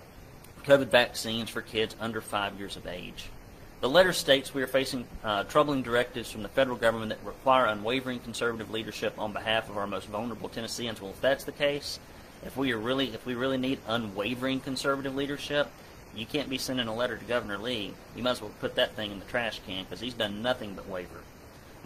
COVID 0.63 0.88
vaccines 0.88 1.50
for 1.50 1.63
kids 1.63 1.95
under 2.00 2.21
five 2.21 2.59
years 2.59 2.75
of 2.75 2.86
age. 2.86 3.29
The 3.81 3.89
letter 3.89 4.13
states 4.13 4.53
we 4.53 4.62
are 4.62 4.67
facing 4.67 5.07
uh, 5.24 5.45
troubling 5.45 5.81
directives 5.81 6.29
from 6.29 6.43
the 6.43 6.50
federal 6.50 6.77
government 6.77 7.09
that 7.09 7.25
require 7.25 7.65
unwavering 7.65 8.19
conservative 8.19 8.69
leadership 8.69 9.17
on 9.17 9.33
behalf 9.33 9.69
of 9.69 9.77
our 9.77 9.88
most 9.88 10.07
vulnerable 10.07 10.50
Tennesseans. 10.50 11.01
Well, 11.01 11.12
if 11.12 11.21
that's 11.21 11.45
the 11.45 11.51
case, 11.51 11.98
if 12.46 12.55
we 12.55 12.72
are 12.72 12.77
really, 12.77 13.13
if 13.13 13.25
we 13.25 13.36
really 13.36 13.58
need 13.58 13.79
unwavering 13.88 14.60
conservative 14.60 15.15
leadership, 15.15 15.69
you 16.15 16.25
can't 16.25 16.50
be 16.50 16.58
sending 16.58 16.88
a 16.88 16.96
letter 16.96 17.17
to 17.17 17.25
Governor 17.25 17.58
Lee. 17.58 17.93
You 18.15 18.24
might 18.24 18.31
as 18.31 18.41
well 18.41 18.51
put 18.60 18.75
that 18.75 18.96
thing 18.96 19.12
in 19.12 19.19
the 19.19 19.25
trash 19.25 19.62
can 19.65 19.84
because 19.84 20.00
he's 20.00 20.13
done 20.13 20.41
nothing 20.41 20.74
but 20.74 20.88
waver 20.88 21.22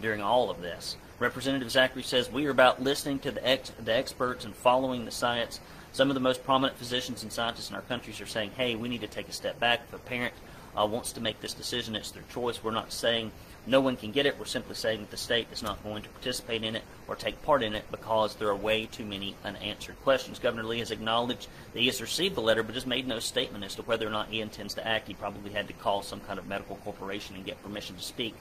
during 0.01 0.21
all 0.21 0.49
of 0.49 0.61
this. 0.61 0.95
Representative 1.19 1.69
Zachary 1.71 2.03
says 2.03 2.31
we 2.31 2.45
are 2.45 2.51
about 2.51 2.81
listening 2.81 3.19
to 3.19 3.31
the, 3.31 3.47
ex- 3.47 3.71
the 3.83 3.93
experts 3.93 4.45
and 4.45 4.55
following 4.55 5.05
the 5.05 5.11
science. 5.11 5.59
Some 5.91 6.09
of 6.09 6.15
the 6.15 6.19
most 6.19 6.43
prominent 6.43 6.77
physicians 6.77 7.21
and 7.23 7.31
scientists 7.31 7.69
in 7.69 7.75
our 7.75 7.81
countries 7.83 8.19
are 8.19 8.25
saying, 8.25 8.51
hey, 8.57 8.75
we 8.75 8.89
need 8.89 9.01
to 9.01 9.07
take 9.07 9.29
a 9.29 9.33
step 9.33 9.59
back. 9.59 9.81
If 9.87 9.93
a 9.93 9.99
parent 9.99 10.33
uh, 10.75 10.85
wants 10.85 11.11
to 11.13 11.21
make 11.21 11.39
this 11.39 11.53
decision, 11.53 11.95
it's 11.95 12.11
their 12.11 12.23
choice. 12.33 12.63
We're 12.63 12.71
not 12.71 12.91
saying 12.91 13.31
no 13.65 13.79
one 13.79 13.95
can 13.95 14.11
get 14.11 14.25
it. 14.25 14.37
We're 14.37 14.45
simply 14.45 14.75
saying 14.75 15.01
that 15.01 15.11
the 15.11 15.17
state 15.17 15.47
is 15.51 15.63
not 15.63 15.81
going 15.83 16.03
to 16.03 16.09
participate 16.09 16.63
in 16.63 16.75
it 16.75 16.83
or 17.07 17.15
take 17.15 17.41
part 17.43 17.63
in 17.63 17.73
it 17.73 17.85
because 17.91 18.35
there 18.35 18.49
are 18.49 18.55
way 18.55 18.85
too 18.85 19.05
many 19.05 19.35
unanswered 19.43 20.01
questions. 20.03 20.39
Governor 20.39 20.63
Lee 20.63 20.79
has 20.79 20.91
acknowledged 20.91 21.47
that 21.73 21.79
he 21.79 21.85
has 21.85 22.01
received 22.01 22.35
the 22.35 22.41
letter 22.41 22.63
but 22.63 22.75
has 22.75 22.85
made 22.85 23.07
no 23.07 23.19
statement 23.19 23.63
as 23.63 23.75
to 23.75 23.81
whether 23.83 24.05
or 24.05 24.11
not 24.11 24.27
he 24.27 24.41
intends 24.41 24.73
to 24.73 24.85
act. 24.85 25.07
He 25.07 25.13
probably 25.13 25.51
had 25.51 25.67
to 25.67 25.73
call 25.73 26.01
some 26.01 26.19
kind 26.19 26.39
of 26.39 26.47
medical 26.47 26.75
corporation 26.77 27.35
and 27.35 27.45
get 27.45 27.61
permission 27.63 27.95
to 27.95 28.03
speak. 28.03 28.35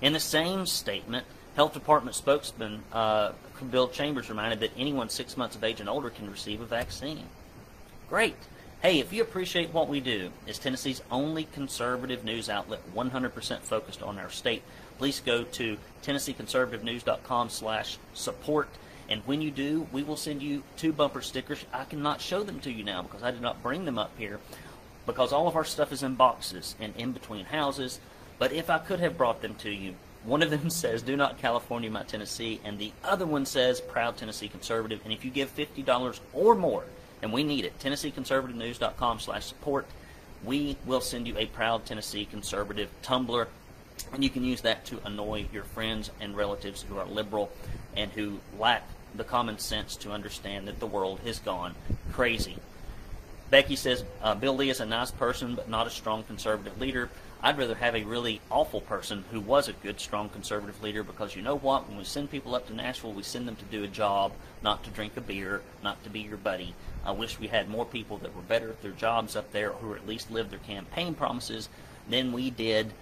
In 0.00 0.12
the 0.12 0.20
same 0.20 0.66
statement, 0.66 1.24
Health 1.54 1.72
Department 1.72 2.16
spokesman 2.16 2.82
uh, 2.92 3.32
Bill 3.70 3.88
Chambers 3.88 4.28
reminded 4.28 4.60
that 4.60 4.72
anyone 4.76 5.08
six 5.08 5.36
months 5.36 5.54
of 5.54 5.62
age 5.62 5.80
and 5.80 5.88
older 5.88 6.10
can 6.10 6.28
receive 6.28 6.60
a 6.60 6.66
vaccine. 6.66 7.26
Great. 8.08 8.36
Hey, 8.84 8.98
if 8.98 9.14
you 9.14 9.22
appreciate 9.22 9.72
what 9.72 9.88
we 9.88 10.00
do, 10.00 10.30
as 10.46 10.58
Tennessee's 10.58 11.00
only 11.10 11.44
conservative 11.44 12.22
news 12.22 12.50
outlet 12.50 12.82
100% 12.94 13.60
focused 13.60 14.02
on 14.02 14.18
our 14.18 14.28
state, 14.28 14.62
please 14.98 15.22
go 15.24 15.42
to 15.42 15.78
tennesseeconservativenews.com 16.02 17.48
slash 17.48 17.96
support. 18.12 18.68
And 19.08 19.22
when 19.22 19.40
you 19.40 19.50
do, 19.50 19.86
we 19.90 20.02
will 20.02 20.18
send 20.18 20.42
you 20.42 20.64
two 20.76 20.92
bumper 20.92 21.22
stickers. 21.22 21.64
I 21.72 21.84
cannot 21.84 22.20
show 22.20 22.42
them 22.42 22.60
to 22.60 22.70
you 22.70 22.84
now 22.84 23.00
because 23.00 23.22
I 23.22 23.30
did 23.30 23.40
not 23.40 23.62
bring 23.62 23.86
them 23.86 23.98
up 23.98 24.10
here 24.18 24.38
because 25.06 25.32
all 25.32 25.48
of 25.48 25.56
our 25.56 25.64
stuff 25.64 25.90
is 25.90 26.02
in 26.02 26.16
boxes 26.16 26.76
and 26.78 26.94
in 26.94 27.12
between 27.12 27.46
houses. 27.46 28.00
But 28.38 28.52
if 28.52 28.68
I 28.68 28.76
could 28.76 29.00
have 29.00 29.16
brought 29.16 29.40
them 29.40 29.54
to 29.60 29.70
you, 29.70 29.94
one 30.24 30.42
of 30.42 30.50
them 30.50 30.68
says, 30.68 31.00
Do 31.00 31.16
not 31.16 31.38
California 31.38 31.90
my 31.90 32.02
Tennessee, 32.02 32.60
and 32.62 32.78
the 32.78 32.92
other 33.02 33.24
one 33.24 33.46
says, 33.46 33.80
Proud 33.80 34.18
Tennessee 34.18 34.48
Conservative. 34.48 35.00
And 35.04 35.12
if 35.14 35.24
you 35.24 35.30
give 35.30 35.56
$50 35.56 36.20
or 36.34 36.54
more, 36.54 36.84
and 37.22 37.32
we 37.32 37.42
need 37.42 37.64
it. 37.64 37.78
TennesseeConservativeNews.com 37.78 39.20
slash 39.20 39.46
support. 39.46 39.86
We 40.44 40.76
will 40.84 41.00
send 41.00 41.26
you 41.26 41.36
a 41.38 41.46
proud 41.46 41.86
Tennessee 41.86 42.24
conservative 42.26 42.90
tumbler, 43.02 43.48
and 44.12 44.22
you 44.22 44.30
can 44.30 44.44
use 44.44 44.60
that 44.62 44.84
to 44.86 45.00
annoy 45.04 45.46
your 45.52 45.64
friends 45.64 46.10
and 46.20 46.36
relatives 46.36 46.82
who 46.82 46.98
are 46.98 47.06
liberal 47.06 47.50
and 47.96 48.10
who 48.12 48.40
lack 48.58 48.86
the 49.14 49.24
common 49.24 49.58
sense 49.58 49.96
to 49.96 50.10
understand 50.10 50.68
that 50.68 50.80
the 50.80 50.86
world 50.86 51.20
has 51.24 51.38
gone 51.38 51.74
crazy. 52.12 52.56
Becky 53.50 53.76
says 53.76 54.04
uh, 54.22 54.34
Bill 54.34 54.56
Lee 54.56 54.70
is 54.70 54.80
a 54.80 54.86
nice 54.86 55.10
person, 55.10 55.54
but 55.54 55.68
not 55.68 55.86
a 55.86 55.90
strong 55.90 56.24
conservative 56.24 56.80
leader. 56.80 57.08
I'd 57.44 57.58
rather 57.58 57.74
have 57.74 57.94
a 57.94 58.04
really 58.04 58.40
awful 58.50 58.80
person 58.80 59.22
who 59.30 59.38
was 59.38 59.68
a 59.68 59.74
good, 59.74 60.00
strong 60.00 60.30
conservative 60.30 60.82
leader 60.82 61.02
because 61.02 61.36
you 61.36 61.42
know 61.42 61.58
what? 61.58 61.86
When 61.86 61.98
we 61.98 62.04
send 62.04 62.30
people 62.30 62.54
up 62.54 62.66
to 62.68 62.74
Nashville, 62.74 63.12
we 63.12 63.22
send 63.22 63.46
them 63.46 63.56
to 63.56 63.64
do 63.66 63.84
a 63.84 63.86
job, 63.86 64.32
not 64.62 64.82
to 64.84 64.90
drink 64.90 65.14
a 65.18 65.20
beer, 65.20 65.60
not 65.82 66.02
to 66.04 66.10
be 66.10 66.20
your 66.20 66.38
buddy. 66.38 66.74
I 67.04 67.10
wish 67.10 67.38
we 67.38 67.48
had 67.48 67.68
more 67.68 67.84
people 67.84 68.16
that 68.18 68.34
were 68.34 68.40
better 68.40 68.70
at 68.70 68.80
their 68.80 68.92
jobs 68.92 69.36
up 69.36 69.52
there 69.52 69.72
who 69.72 69.92
at 69.92 70.08
least 70.08 70.30
lived 70.30 70.52
their 70.52 70.58
campaign 70.58 71.12
promises 71.12 71.68
than 72.08 72.32
we 72.32 72.48
did 72.48 72.94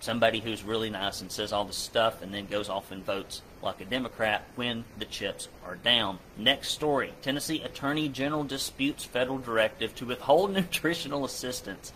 somebody 0.00 0.40
who's 0.40 0.64
really 0.64 0.90
nice 0.90 1.20
and 1.20 1.30
says 1.30 1.52
all 1.52 1.64
this 1.64 1.76
stuff 1.76 2.20
and 2.20 2.34
then 2.34 2.46
goes 2.46 2.68
off 2.68 2.90
and 2.90 3.06
votes 3.06 3.42
like 3.62 3.80
a 3.80 3.84
Democrat 3.84 4.42
when 4.56 4.84
the 4.98 5.04
chips 5.04 5.46
are 5.64 5.76
down. 5.76 6.18
Next 6.36 6.70
story 6.70 7.12
Tennessee 7.22 7.62
Attorney 7.62 8.08
General 8.08 8.42
disputes 8.42 9.04
federal 9.04 9.38
directive 9.38 9.94
to 9.94 10.06
withhold 10.06 10.50
nutritional 10.52 11.24
assistance 11.24 11.92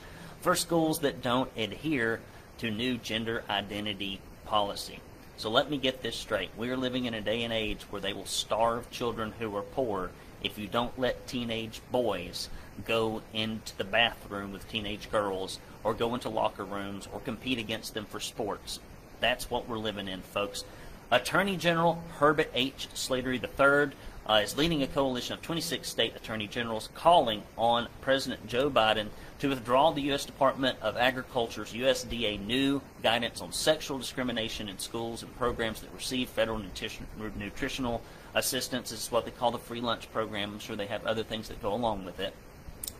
for 0.48 0.56
schools 0.56 1.00
that 1.00 1.20
don't 1.20 1.50
adhere 1.58 2.20
to 2.56 2.70
new 2.70 2.96
gender 2.96 3.44
identity 3.50 4.18
policy. 4.46 4.98
So 5.36 5.50
let 5.50 5.68
me 5.68 5.76
get 5.76 6.02
this 6.02 6.16
straight. 6.16 6.48
We 6.56 6.70
are 6.70 6.76
living 6.78 7.04
in 7.04 7.12
a 7.12 7.20
day 7.20 7.42
and 7.42 7.52
age 7.52 7.82
where 7.90 8.00
they 8.00 8.14
will 8.14 8.24
starve 8.24 8.90
children 8.90 9.34
who 9.38 9.54
are 9.56 9.62
poor 9.62 10.10
if 10.42 10.56
you 10.56 10.66
don't 10.66 10.98
let 10.98 11.26
teenage 11.26 11.82
boys 11.92 12.48
go 12.86 13.20
into 13.34 13.76
the 13.76 13.84
bathroom 13.84 14.50
with 14.50 14.66
teenage 14.70 15.10
girls 15.10 15.58
or 15.84 15.92
go 15.92 16.14
into 16.14 16.30
locker 16.30 16.64
rooms 16.64 17.06
or 17.12 17.20
compete 17.20 17.58
against 17.58 17.92
them 17.92 18.06
for 18.06 18.18
sports. 18.18 18.80
That's 19.20 19.50
what 19.50 19.68
we're 19.68 19.76
living 19.76 20.08
in, 20.08 20.22
folks. 20.22 20.64
Attorney 21.10 21.58
General 21.58 22.02
Herbert 22.20 22.50
H. 22.54 22.88
Slatery 22.94 23.38
III 23.38 23.90
uh, 24.26 24.40
is 24.42 24.56
leading 24.56 24.82
a 24.82 24.86
coalition 24.86 25.34
of 25.34 25.42
26 25.42 25.86
state 25.86 26.16
attorney 26.16 26.46
generals 26.46 26.88
calling 26.94 27.42
on 27.58 27.88
President 28.00 28.46
Joe 28.46 28.70
Biden 28.70 29.08
to 29.38 29.48
withdraw 29.48 29.92
the 29.92 30.00
U.S. 30.02 30.24
Department 30.24 30.78
of 30.82 30.96
Agriculture's 30.96 31.72
USDA 31.72 32.44
new 32.44 32.82
guidance 33.02 33.40
on 33.40 33.52
sexual 33.52 33.98
discrimination 33.98 34.68
in 34.68 34.78
schools 34.78 35.22
and 35.22 35.36
programs 35.36 35.80
that 35.80 35.94
receive 35.94 36.28
federal 36.28 36.58
nutrition, 36.58 37.06
nutritional 37.38 38.02
assistance. 38.34 38.90
This 38.90 39.04
is 39.04 39.12
what 39.12 39.24
they 39.24 39.30
call 39.30 39.52
the 39.52 39.58
free 39.58 39.80
lunch 39.80 40.10
program. 40.12 40.54
I'm 40.54 40.58
sure 40.58 40.74
they 40.74 40.86
have 40.86 41.06
other 41.06 41.22
things 41.22 41.48
that 41.48 41.62
go 41.62 41.72
along 41.72 42.04
with 42.04 42.18
it. 42.18 42.34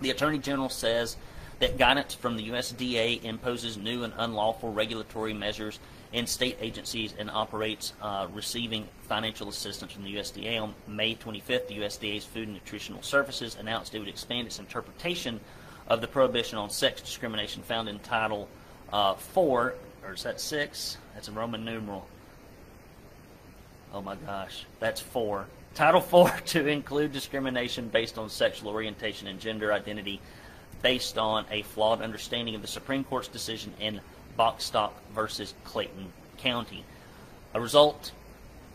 The 0.01 0.11
Attorney 0.11 0.39
General 0.39 0.69
says 0.69 1.17
that 1.59 1.77
guidance 1.77 2.15
from 2.15 2.37
the 2.37 2.51
USDA 2.51 3.25
imposes 3.25 3.77
new 3.77 4.05
and 4.05 4.13
unlawful 4.17 4.73
regulatory 4.73 5.35
measures 5.35 5.81
in 6.13 6.27
state 6.27 6.57
agencies 6.61 7.15
and 7.19 7.29
operates 7.29 7.93
uh, 8.01 8.29
receiving 8.33 8.87
financial 9.03 9.49
assistance 9.49 9.93
from 9.93 10.05
the 10.05 10.15
USDA. 10.15 10.63
On 10.63 10.73
May 10.87 11.17
25th, 11.17 11.67
the 11.67 11.79
USDA's 11.79 12.25
Food 12.25 12.47
and 12.49 12.55
Nutritional 12.55 13.03
Services 13.03 13.57
announced 13.59 13.95
it 13.95 13.99
would 13.99 14.09
expand 14.09 14.47
its 14.47 14.61
interpretation 14.61 15.41
of 15.89 16.01
the 16.01 16.07
prohibition 16.07 16.59
on 16.59 16.71
sex 16.71 17.01
discrimination 17.01 17.63
found 17.63 17.89
in 17.89 17.99
Title 18.01 18.49
uh, 18.93 19.15
4, 19.15 19.75
or 20.05 20.13
is 20.13 20.23
that 20.23 20.41
6? 20.41 20.97
That's 21.15 21.29
a 21.29 21.33
Roman 21.33 21.65
numeral. 21.65 22.07
Oh 23.93 24.03
my 24.03 24.15
gosh, 24.15 24.67
that's 24.81 25.01
4. 25.01 25.47
Title 25.75 26.01
4 26.01 26.31
to 26.47 26.67
include 26.67 27.13
discrimination 27.13 27.89
based 27.89 28.19
on 28.19 28.29
sexual 28.29 28.71
orientation 28.71 29.27
and 29.27 29.41
gender 29.41 29.73
identity 29.73 30.21
based 30.83 31.19
on 31.19 31.45
a 31.51 31.63
flawed 31.63 32.03
understanding 32.03 32.55
of 32.55 32.63
the 32.63 32.69
Supreme 32.69 33.03
Court's 33.03 33.29
decision 33.29 33.73
in 33.81 34.01
Bostock 34.37 34.95
versus 35.13 35.55
Clayton 35.65 36.13
County. 36.37 36.85
A 37.55 37.61
result 37.61 38.13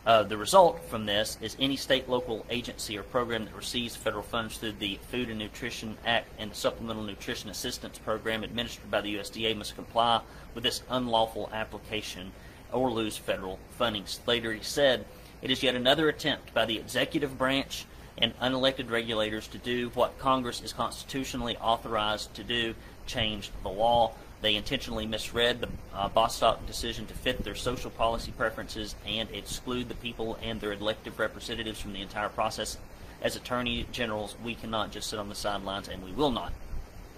uh, 0.06 0.24
the 0.24 0.38
result 0.38 0.84
from 0.90 1.06
this 1.06 1.38
is 1.42 1.56
any 1.60 1.78
state, 1.78 2.10
local 2.10 2.46
agency, 2.50 2.98
or 2.98 3.04
program 3.04 3.46
that 3.46 3.56
receives 3.56 3.96
federal 3.96 4.24
funds 4.24 4.58
through 4.58 4.74
the 4.74 5.00
Food 5.10 5.30
and 5.30 5.40
Nutrition 5.40 5.98
Act 6.06 6.28
and 6.38 6.52
the 6.52 6.56
Supplemental 6.56 7.04
Nutrition 7.04 7.50
Assistance 7.50 7.98
Program 8.00 8.44
administered 8.44 8.92
by 8.92 9.00
the 9.00 9.16
USDA 9.16 9.56
must 9.56 9.76
comply 9.76 10.22
with 10.54 10.64
this 10.64 10.84
unlawful 10.90 11.50
application 11.54 12.34
or 12.74 12.92
lose 12.92 13.16
federal 13.16 13.60
funding. 13.78 14.06
Slatery 14.06 14.60
said 14.62 15.06
it 15.42 15.52
is 15.52 15.64
yet 15.64 15.76
another 15.76 16.10
attempt 16.10 16.54
by 16.54 16.66
the 16.66 16.78
executive 16.78 17.38
branch 17.38 17.86
and 18.18 18.38
unelected 18.40 18.92
regulators 18.92 19.48
to 19.48 19.58
do 19.58 19.90
what 19.94 20.20
Congress 20.20 20.62
is 20.62 20.74
constitutionally 20.74 21.56
authorized 21.58 22.34
to 22.34 22.44
do 22.44 22.76
change 23.06 23.52
the 23.64 23.70
law. 23.70 24.14
They 24.44 24.56
intentionally 24.58 25.06
misread 25.06 25.62
the 25.62 25.70
uh, 25.96 26.10
Bostock 26.10 26.68
decision 26.68 27.06
to 27.06 27.14
fit 27.14 27.46
their 27.46 27.56
social 27.56 27.90
policy 27.90 28.34
preferences 28.38 28.94
and 29.08 29.30
exclude 29.32 29.88
the 29.88 29.96
people 29.96 30.38
and 30.44 30.60
their 30.60 30.74
elected 30.74 31.18
representatives 31.18 31.80
from 31.80 31.94
the 31.94 32.02
entire 32.02 32.28
process. 32.28 32.78
As 33.22 33.38
attorney 33.38 33.86
generals, 33.94 34.36
we 34.44 34.54
cannot 34.54 34.92
just 34.92 35.10
sit 35.10 35.18
on 35.18 35.30
the 35.30 35.36
sidelines, 35.36 35.88
and 35.88 36.04
we 36.04 36.12
will 36.12 36.30
not. 36.30 36.52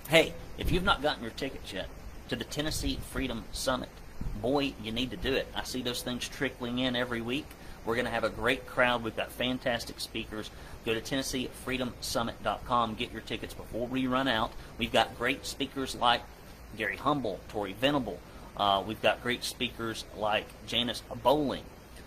Hey, 0.07 0.35
if 0.59 0.71
you've 0.71 0.83
not 0.83 1.01
gotten 1.01 1.23
your 1.23 1.31
tickets 1.31 1.73
yet 1.73 1.87
to 2.29 2.35
the 2.35 2.43
Tennessee 2.43 2.99
Freedom 3.09 3.43
Summit, 3.51 3.89
boy, 4.39 4.75
you 4.83 4.91
need 4.91 5.09
to 5.09 5.17
do 5.17 5.33
it. 5.33 5.47
I 5.55 5.63
see 5.63 5.81
those 5.81 6.03
things 6.03 6.29
trickling 6.29 6.77
in 6.77 6.95
every 6.95 7.21
week. 7.21 7.47
We're 7.85 7.95
going 7.95 8.05
to 8.05 8.11
have 8.11 8.23
a 8.23 8.29
great 8.29 8.67
crowd. 8.67 9.03
We've 9.03 9.17
got 9.17 9.31
fantastic 9.31 9.99
speakers. 9.99 10.51
Go 10.85 10.93
to 10.93 11.01
TennesseeFreedomSummit.com. 11.01 12.93
Get 12.93 13.11
your 13.11 13.21
tickets 13.21 13.55
before 13.55 13.87
we 13.87 14.05
run 14.05 14.27
out. 14.27 14.51
We've 14.77 14.93
got 14.93 15.17
great 15.17 15.47
speakers 15.47 15.95
like 15.95 16.21
Gary 16.75 16.97
Humble, 16.97 17.39
Tori 17.49 17.73
Venable. 17.73 18.19
Uh, 18.57 18.83
we've 18.85 19.01
got 19.01 19.23
great 19.23 19.43
speakers 19.43 20.05
like 20.17 20.45
Janice 20.67 21.01
Bowling. 21.23 21.63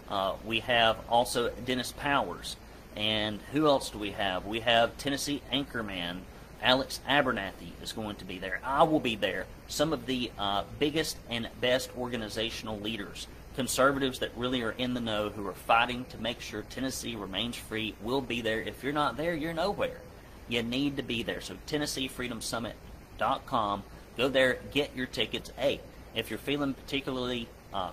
Uh, 0.08 0.34
we 0.44 0.60
have 0.60 0.98
also 1.08 1.50
Dennis 1.64 1.92
Powers. 1.92 2.56
And 2.96 3.40
who 3.52 3.66
else 3.66 3.90
do 3.90 3.98
we 3.98 4.12
have? 4.12 4.46
We 4.46 4.60
have 4.60 4.96
Tennessee 4.96 5.42
Anchorman. 5.52 6.20
Alex 6.60 6.98
Abernathy 7.08 7.70
is 7.82 7.92
going 7.92 8.16
to 8.16 8.24
be 8.24 8.38
there. 8.38 8.58
I 8.64 8.82
will 8.82 8.98
be 8.98 9.14
there. 9.14 9.46
Some 9.68 9.92
of 9.92 10.06
the 10.06 10.32
uh, 10.38 10.64
biggest 10.78 11.16
and 11.30 11.48
best 11.60 11.90
organizational 11.96 12.80
leaders, 12.80 13.28
conservatives 13.54 14.18
that 14.18 14.36
really 14.36 14.62
are 14.62 14.72
in 14.72 14.94
the 14.94 15.00
know, 15.00 15.28
who 15.28 15.46
are 15.46 15.54
fighting 15.54 16.04
to 16.06 16.18
make 16.18 16.40
sure 16.40 16.62
Tennessee 16.62 17.14
remains 17.14 17.54
free, 17.54 17.94
will 18.02 18.20
be 18.20 18.40
there. 18.40 18.60
If 18.60 18.82
you're 18.82 18.92
not 18.92 19.16
there, 19.16 19.34
you're 19.34 19.54
nowhere. 19.54 20.00
You 20.48 20.64
need 20.64 20.96
to 20.96 21.04
be 21.04 21.22
there. 21.22 21.40
So 21.40 21.54
TennesseeFreedomSummit.com. 21.68 23.84
Go 24.18 24.28
there, 24.28 24.58
get 24.72 24.96
your 24.96 25.06
tickets. 25.06 25.52
Hey, 25.56 25.80
if 26.16 26.28
you're 26.28 26.40
feeling 26.40 26.74
particularly, 26.74 27.46
uh, 27.72 27.92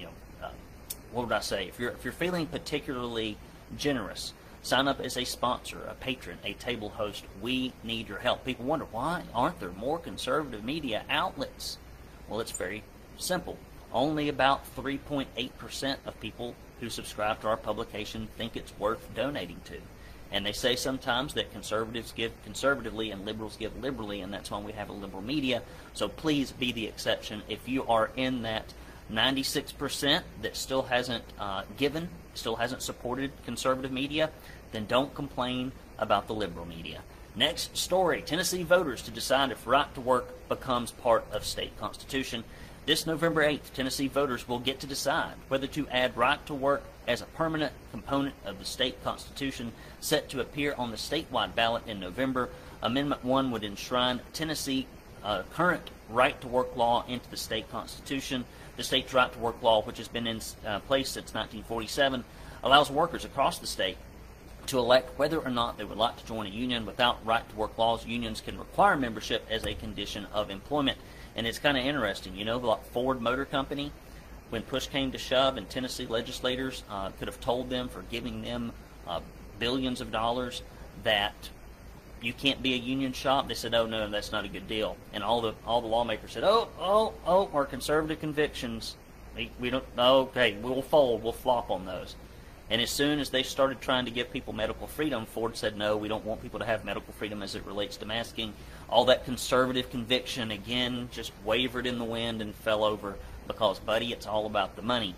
you 0.00 0.06
know, 0.06 0.12
uh, 0.42 0.50
what 1.12 1.28
would 1.28 1.32
I 1.32 1.38
say? 1.38 1.68
If 1.68 1.78
you're 1.78 1.92
if 1.92 2.04
you're 2.04 2.12
feeling 2.12 2.48
particularly 2.48 3.38
generous, 3.78 4.32
sign 4.62 4.88
up 4.88 4.98
as 4.98 5.16
a 5.16 5.24
sponsor, 5.24 5.78
a 5.88 5.94
patron, 5.94 6.38
a 6.44 6.54
table 6.54 6.88
host. 6.88 7.24
We 7.40 7.72
need 7.84 8.08
your 8.08 8.18
help. 8.18 8.44
People 8.44 8.64
wonder 8.64 8.86
why 8.90 9.22
aren't 9.32 9.60
there 9.60 9.70
more 9.70 10.00
conservative 10.00 10.64
media 10.64 11.04
outlets? 11.08 11.78
Well, 12.28 12.40
it's 12.40 12.50
very 12.50 12.82
simple. 13.16 13.56
Only 13.92 14.28
about 14.28 14.64
3.8% 14.76 15.96
of 16.04 16.20
people 16.20 16.56
who 16.80 16.90
subscribe 16.90 17.40
to 17.42 17.48
our 17.48 17.56
publication 17.56 18.26
think 18.36 18.56
it's 18.56 18.76
worth 18.76 19.14
donating 19.14 19.60
to. 19.66 19.80
And 20.32 20.46
they 20.46 20.52
say 20.52 20.76
sometimes 20.76 21.34
that 21.34 21.52
conservatives 21.52 22.12
give 22.12 22.32
conservatively 22.44 23.10
and 23.10 23.24
liberals 23.24 23.56
give 23.56 23.76
liberally, 23.82 24.20
and 24.20 24.32
that's 24.32 24.50
why 24.50 24.60
we 24.60 24.72
have 24.72 24.88
a 24.88 24.92
liberal 24.92 25.22
media. 25.22 25.62
So 25.92 26.08
please 26.08 26.52
be 26.52 26.72
the 26.72 26.86
exception. 26.86 27.42
If 27.48 27.68
you 27.68 27.84
are 27.86 28.10
in 28.16 28.42
that 28.42 28.72
96% 29.12 30.22
that 30.42 30.56
still 30.56 30.82
hasn't 30.82 31.24
uh, 31.38 31.62
given, 31.76 32.08
still 32.34 32.56
hasn't 32.56 32.82
supported 32.82 33.32
conservative 33.44 33.90
media, 33.90 34.30
then 34.72 34.86
don't 34.86 35.12
complain 35.14 35.72
about 35.98 36.28
the 36.28 36.34
liberal 36.34 36.66
media. 36.66 37.00
Next 37.36 37.76
story 37.76 38.22
Tennessee 38.22 38.62
voters 38.62 39.02
to 39.02 39.10
decide 39.10 39.50
if 39.50 39.66
right 39.66 39.92
to 39.94 40.00
work 40.00 40.48
becomes 40.48 40.90
part 40.90 41.24
of 41.32 41.44
state 41.44 41.78
constitution. 41.78 42.44
This 42.86 43.06
November 43.06 43.44
8th, 43.44 43.72
Tennessee 43.74 44.08
voters 44.08 44.48
will 44.48 44.58
get 44.58 44.80
to 44.80 44.86
decide 44.86 45.34
whether 45.48 45.66
to 45.68 45.86
add 45.88 46.16
right 46.16 46.44
to 46.46 46.54
work 46.54 46.82
as 47.10 47.20
a 47.20 47.26
permanent 47.26 47.72
component 47.90 48.34
of 48.44 48.60
the 48.60 48.64
state 48.64 49.02
constitution 49.02 49.72
set 49.98 50.28
to 50.28 50.40
appear 50.40 50.74
on 50.78 50.92
the 50.92 50.96
statewide 50.96 51.56
ballot 51.56 51.82
in 51.88 51.98
November. 51.98 52.48
Amendment 52.82 53.24
1 53.24 53.50
would 53.50 53.64
enshrine 53.64 54.20
Tennessee 54.32 54.86
uh, 55.24 55.42
current 55.52 55.90
right 56.08 56.40
to 56.40 56.46
work 56.46 56.76
law 56.76 57.04
into 57.08 57.28
the 57.28 57.36
state 57.36 57.68
constitution. 57.72 58.44
The 58.76 58.84
state's 58.84 59.12
right 59.12 59.32
to 59.32 59.38
work 59.40 59.60
law, 59.60 59.82
which 59.82 59.98
has 59.98 60.06
been 60.06 60.28
in 60.28 60.40
uh, 60.64 60.78
place 60.80 61.08
since 61.08 61.34
1947, 61.34 62.22
allows 62.62 62.90
workers 62.90 63.24
across 63.24 63.58
the 63.58 63.66
state 63.66 63.96
to 64.66 64.78
elect 64.78 65.18
whether 65.18 65.40
or 65.40 65.50
not 65.50 65.78
they 65.78 65.84
would 65.84 65.98
like 65.98 66.16
to 66.16 66.26
join 66.26 66.46
a 66.46 66.50
union. 66.50 66.86
Without 66.86 67.18
right 67.26 67.46
to 67.48 67.56
work 67.56 67.76
laws, 67.76 68.06
unions 68.06 68.40
can 68.40 68.56
require 68.56 68.96
membership 68.96 69.44
as 69.50 69.66
a 69.66 69.74
condition 69.74 70.28
of 70.32 70.48
employment. 70.48 70.96
And 71.34 71.44
it's 71.44 71.58
kind 71.58 71.76
of 71.76 71.84
interesting, 71.84 72.36
you 72.36 72.44
know, 72.44 72.58
like 72.58 72.84
Ford 72.84 73.20
Motor 73.20 73.46
Company, 73.46 73.90
when 74.50 74.62
push 74.62 74.86
came 74.88 75.12
to 75.12 75.18
shove, 75.18 75.56
and 75.56 75.68
Tennessee 75.68 76.06
legislators 76.06 76.82
uh, 76.90 77.10
could 77.18 77.28
have 77.28 77.40
told 77.40 77.70
them 77.70 77.88
for 77.88 78.02
giving 78.02 78.42
them 78.42 78.72
uh, 79.06 79.20
billions 79.58 80.00
of 80.00 80.12
dollars 80.12 80.62
that 81.04 81.50
you 82.20 82.32
can't 82.32 82.62
be 82.62 82.74
a 82.74 82.76
union 82.76 83.12
shop. 83.12 83.48
They 83.48 83.54
said, 83.54 83.74
"Oh 83.74 83.86
no, 83.86 84.08
that's 84.10 84.32
not 84.32 84.44
a 84.44 84.48
good 84.48 84.68
deal." 84.68 84.96
And 85.12 85.24
all 85.24 85.40
the 85.40 85.54
all 85.66 85.80
the 85.80 85.86
lawmakers 85.86 86.32
said, 86.32 86.44
"Oh, 86.44 86.68
oh, 86.78 87.14
oh, 87.26 87.48
our 87.54 87.64
conservative 87.64 88.20
convictions, 88.20 88.96
we, 89.36 89.50
we 89.58 89.70
don't. 89.70 89.84
Okay, 89.96 90.56
we'll 90.60 90.82
fold. 90.82 91.22
We'll 91.22 91.32
flop 91.32 91.70
on 91.70 91.86
those." 91.86 92.16
And 92.68 92.80
as 92.80 92.90
soon 92.90 93.18
as 93.18 93.30
they 93.30 93.42
started 93.42 93.80
trying 93.80 94.04
to 94.04 94.12
give 94.12 94.32
people 94.32 94.52
medical 94.52 94.86
freedom, 94.86 95.26
Ford 95.26 95.56
said, 95.56 95.76
"No, 95.76 95.96
we 95.96 96.08
don't 96.08 96.24
want 96.24 96.42
people 96.42 96.60
to 96.60 96.66
have 96.66 96.84
medical 96.84 97.12
freedom 97.14 97.42
as 97.42 97.54
it 97.54 97.64
relates 97.64 97.96
to 97.98 98.06
masking." 98.06 98.52
All 98.88 99.04
that 99.06 99.24
conservative 99.24 99.90
conviction 99.90 100.50
again 100.50 101.08
just 101.12 101.32
wavered 101.44 101.86
in 101.86 101.98
the 101.98 102.04
wind 102.04 102.42
and 102.42 102.54
fell 102.54 102.84
over 102.84 103.16
because, 103.52 103.78
buddy, 103.78 104.12
it's 104.12 104.26
all 104.26 104.46
about 104.46 104.76
the 104.76 104.82
money. 104.82 105.14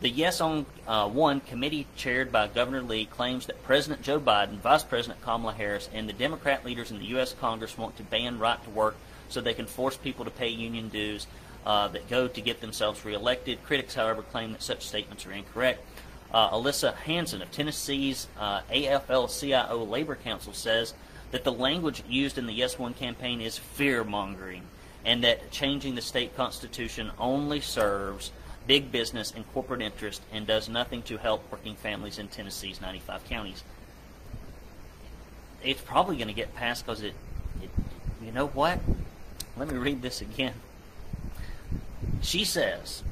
The 0.00 0.10
Yes 0.10 0.40
on 0.40 0.66
uh, 0.86 1.08
One 1.08 1.40
committee, 1.40 1.86
chaired 1.96 2.30
by 2.30 2.48
Governor 2.48 2.82
Lee, 2.82 3.06
claims 3.06 3.46
that 3.46 3.62
President 3.62 4.02
Joe 4.02 4.20
Biden, 4.20 4.58
Vice 4.58 4.84
President 4.84 5.22
Kamala 5.22 5.54
Harris, 5.54 5.88
and 5.92 6.06
the 6.06 6.12
Democrat 6.12 6.66
leaders 6.66 6.90
in 6.90 6.98
the 6.98 7.06
U.S. 7.06 7.32
Congress 7.32 7.78
want 7.78 7.96
to 7.96 8.02
ban 8.02 8.38
right 8.38 8.62
to 8.62 8.70
work 8.70 8.96
so 9.28 9.40
they 9.40 9.54
can 9.54 9.66
force 9.66 9.96
people 9.96 10.24
to 10.24 10.30
pay 10.30 10.48
union 10.48 10.88
dues 10.88 11.26
uh, 11.64 11.88
that 11.88 12.08
go 12.08 12.28
to 12.28 12.40
get 12.40 12.60
themselves 12.60 13.04
reelected. 13.04 13.64
Critics, 13.64 13.94
however, 13.94 14.22
claim 14.22 14.52
that 14.52 14.62
such 14.62 14.86
statements 14.86 15.24
are 15.24 15.32
incorrect. 15.32 15.82
Uh, 16.32 16.50
Alyssa 16.50 16.94
Hanson 16.94 17.40
of 17.40 17.50
Tennessee's 17.50 18.28
uh, 18.38 18.60
AFL-CIO 18.70 19.82
Labor 19.84 20.16
Council 20.16 20.52
says 20.52 20.92
that 21.30 21.44
the 21.44 21.52
language 21.52 22.02
used 22.08 22.36
in 22.36 22.46
the 22.46 22.52
Yes 22.52 22.78
One 22.78 22.94
campaign 22.94 23.40
is 23.40 23.56
fear 23.56 24.04
mongering 24.04 24.62
and 25.06 25.22
that 25.22 25.52
changing 25.52 25.94
the 25.94 26.02
state 26.02 26.36
constitution 26.36 27.12
only 27.18 27.60
serves 27.60 28.32
big 28.66 28.90
business 28.90 29.32
and 29.34 29.50
corporate 29.54 29.80
interest 29.80 30.20
and 30.32 30.46
does 30.46 30.68
nothing 30.68 31.00
to 31.00 31.16
help 31.16 31.40
working 31.50 31.76
families 31.76 32.18
in 32.18 32.26
Tennessee's 32.26 32.80
95 32.80 33.24
counties. 33.28 33.62
It's 35.62 35.80
probably 35.80 36.16
going 36.16 36.26
to 36.26 36.34
get 36.34 36.54
passed 36.56 36.84
because 36.84 37.02
it, 37.02 37.14
it, 37.62 37.70
you 38.20 38.32
know 38.32 38.48
what? 38.48 38.80
Let 39.56 39.68
me 39.68 39.78
read 39.78 40.02
this 40.02 40.20
again. 40.20 40.54
She 42.20 42.44
says 42.44 43.04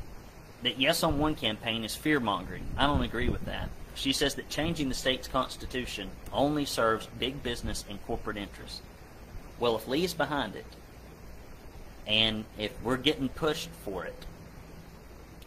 that 0.64 0.80
Yes 0.80 1.04
on 1.04 1.18
One 1.20 1.36
campaign 1.36 1.84
is 1.84 1.94
fear 1.94 2.18
mongering. 2.18 2.64
I 2.76 2.86
don't 2.86 3.02
agree 3.02 3.28
with 3.28 3.44
that. 3.44 3.68
She 3.94 4.12
says 4.12 4.34
that 4.34 4.48
changing 4.48 4.88
the 4.88 4.94
state's 4.96 5.28
constitution 5.28 6.10
only 6.32 6.64
serves 6.64 7.06
big 7.20 7.44
business 7.44 7.84
and 7.88 8.04
corporate 8.04 8.36
interests. 8.36 8.80
Well, 9.60 9.76
if 9.76 9.86
Lee 9.86 10.02
is 10.02 10.14
behind 10.14 10.56
it, 10.56 10.66
and 12.06 12.44
if 12.58 12.72
we're 12.82 12.96
getting 12.96 13.28
pushed 13.28 13.70
for 13.84 14.04
it, 14.04 14.26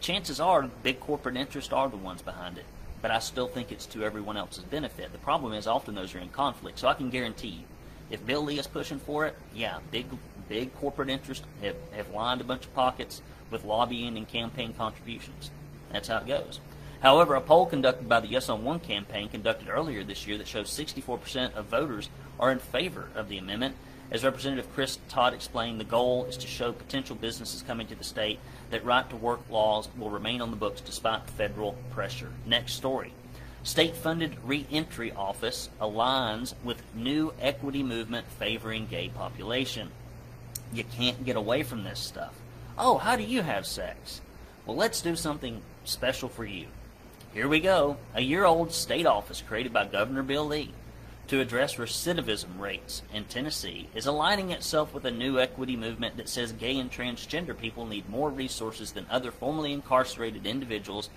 chances 0.00 0.40
are 0.40 0.62
big 0.82 1.00
corporate 1.00 1.36
interests 1.36 1.72
are 1.72 1.88
the 1.88 1.96
ones 1.96 2.22
behind 2.22 2.58
it. 2.58 2.64
But 3.00 3.10
I 3.12 3.20
still 3.20 3.46
think 3.46 3.70
it's 3.70 3.86
to 3.86 4.04
everyone 4.04 4.36
else's 4.36 4.64
benefit. 4.64 5.12
The 5.12 5.18
problem 5.18 5.52
is 5.52 5.66
often 5.66 5.94
those 5.94 6.14
are 6.14 6.18
in 6.18 6.30
conflict. 6.30 6.80
So 6.80 6.88
I 6.88 6.94
can 6.94 7.10
guarantee 7.10 7.48
you, 7.48 7.64
if 8.10 8.26
Bill 8.26 8.42
Lee 8.42 8.58
is 8.58 8.66
pushing 8.66 8.98
for 8.98 9.26
it, 9.26 9.36
yeah, 9.54 9.78
big 9.90 10.06
big 10.48 10.74
corporate 10.76 11.10
interests 11.10 11.44
have, 11.62 11.76
have 11.92 12.10
lined 12.10 12.40
a 12.40 12.44
bunch 12.44 12.64
of 12.64 12.74
pockets 12.74 13.20
with 13.50 13.64
lobbying 13.64 14.16
and 14.16 14.26
campaign 14.26 14.72
contributions. 14.72 15.50
That's 15.92 16.08
how 16.08 16.18
it 16.18 16.26
goes. 16.26 16.60
However, 17.00 17.34
a 17.34 17.40
poll 17.40 17.66
conducted 17.66 18.08
by 18.08 18.20
the 18.20 18.28
Yes 18.28 18.48
on 18.48 18.64
One 18.64 18.80
campaign 18.80 19.28
conducted 19.28 19.68
earlier 19.68 20.02
this 20.02 20.26
year 20.26 20.38
that 20.38 20.48
shows 20.48 20.70
64% 20.70 21.54
of 21.54 21.66
voters 21.66 22.08
are 22.40 22.50
in 22.50 22.58
favor 22.58 23.08
of 23.14 23.28
the 23.28 23.38
amendment 23.38 23.76
as 24.10 24.24
Representative 24.24 24.72
Chris 24.74 24.98
Todd 25.08 25.34
explained, 25.34 25.78
the 25.78 25.84
goal 25.84 26.24
is 26.24 26.38
to 26.38 26.46
show 26.46 26.72
potential 26.72 27.14
businesses 27.14 27.62
coming 27.62 27.86
to 27.88 27.94
the 27.94 28.04
state 28.04 28.38
that 28.70 28.84
right 28.84 29.08
to 29.10 29.16
work 29.16 29.40
laws 29.50 29.88
will 29.98 30.08
remain 30.08 30.40
on 30.40 30.50
the 30.50 30.56
books 30.56 30.80
despite 30.80 31.28
federal 31.30 31.72
pressure. 31.90 32.32
Next 32.46 32.72
story. 32.72 33.12
State 33.64 33.96
funded 33.96 34.36
reentry 34.44 35.12
office 35.12 35.68
aligns 35.78 36.54
with 36.64 36.82
new 36.94 37.34
equity 37.40 37.82
movement 37.82 38.26
favoring 38.38 38.86
gay 38.86 39.10
population. 39.10 39.90
You 40.72 40.84
can't 40.84 41.24
get 41.24 41.36
away 41.36 41.62
from 41.62 41.84
this 41.84 41.98
stuff. 41.98 42.34
Oh, 42.78 42.96
how 42.96 43.16
do 43.16 43.22
you 43.22 43.42
have 43.42 43.66
sex? 43.66 44.22
Well, 44.64 44.76
let's 44.76 45.02
do 45.02 45.16
something 45.16 45.60
special 45.84 46.30
for 46.30 46.46
you. 46.46 46.68
Here 47.34 47.48
we 47.48 47.60
go. 47.60 47.98
A 48.14 48.22
year 48.22 48.46
old 48.46 48.72
state 48.72 49.06
office 49.06 49.42
created 49.42 49.72
by 49.72 49.84
Governor 49.84 50.22
Bill 50.22 50.46
Lee 50.46 50.72
to 51.28 51.40
address 51.40 51.74
recidivism 51.74 52.58
rates 52.58 53.02
in 53.12 53.22
Tennessee 53.24 53.86
is 53.94 54.06
aligning 54.06 54.50
itself 54.50 54.94
with 54.94 55.04
a 55.04 55.10
new 55.10 55.38
equity 55.38 55.76
movement 55.76 56.16
that 56.16 56.28
says 56.28 56.52
gay 56.52 56.78
and 56.78 56.90
transgender 56.90 57.56
people 57.56 57.84
need 57.84 58.08
more 58.08 58.30
resources 58.30 58.92
than 58.92 59.06
other 59.10 59.30
formerly 59.30 59.74
incarcerated 59.74 60.46
individuals 60.46 61.10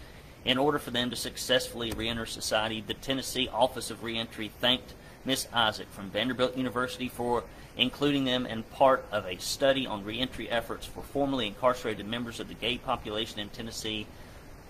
in 0.43 0.58
order 0.58 0.80
for 0.80 0.91
them 0.91 1.10
to 1.10 1.15
successfully 1.15 1.91
reenter 1.91 2.26
society. 2.26 2.84
The 2.86 2.93
Tennessee 2.93 3.47
Office 3.54 3.89
of 3.89 4.04
Reentry 4.04 4.52
thanked 4.60 4.93
Ms. 5.24 5.47
Isaac 5.54 5.88
from 5.91 6.10
Vanderbilt 6.10 6.58
University 6.58 7.08
for 7.08 7.45
including 7.78 8.26
them 8.26 8.45
in 8.45 8.63
part 8.63 9.06
of 9.13 9.26
a 9.26 9.39
study 9.39 9.88
on 9.88 10.04
reentry 10.04 10.50
efforts 10.50 10.86
for 10.86 11.04
formerly 11.04 11.47
incarcerated 11.47 12.06
members 12.06 12.41
of 12.41 12.50
the 12.50 12.54
gay 12.54 12.78
population 12.78 13.39
in 13.39 13.47
Tennessee 13.47 14.08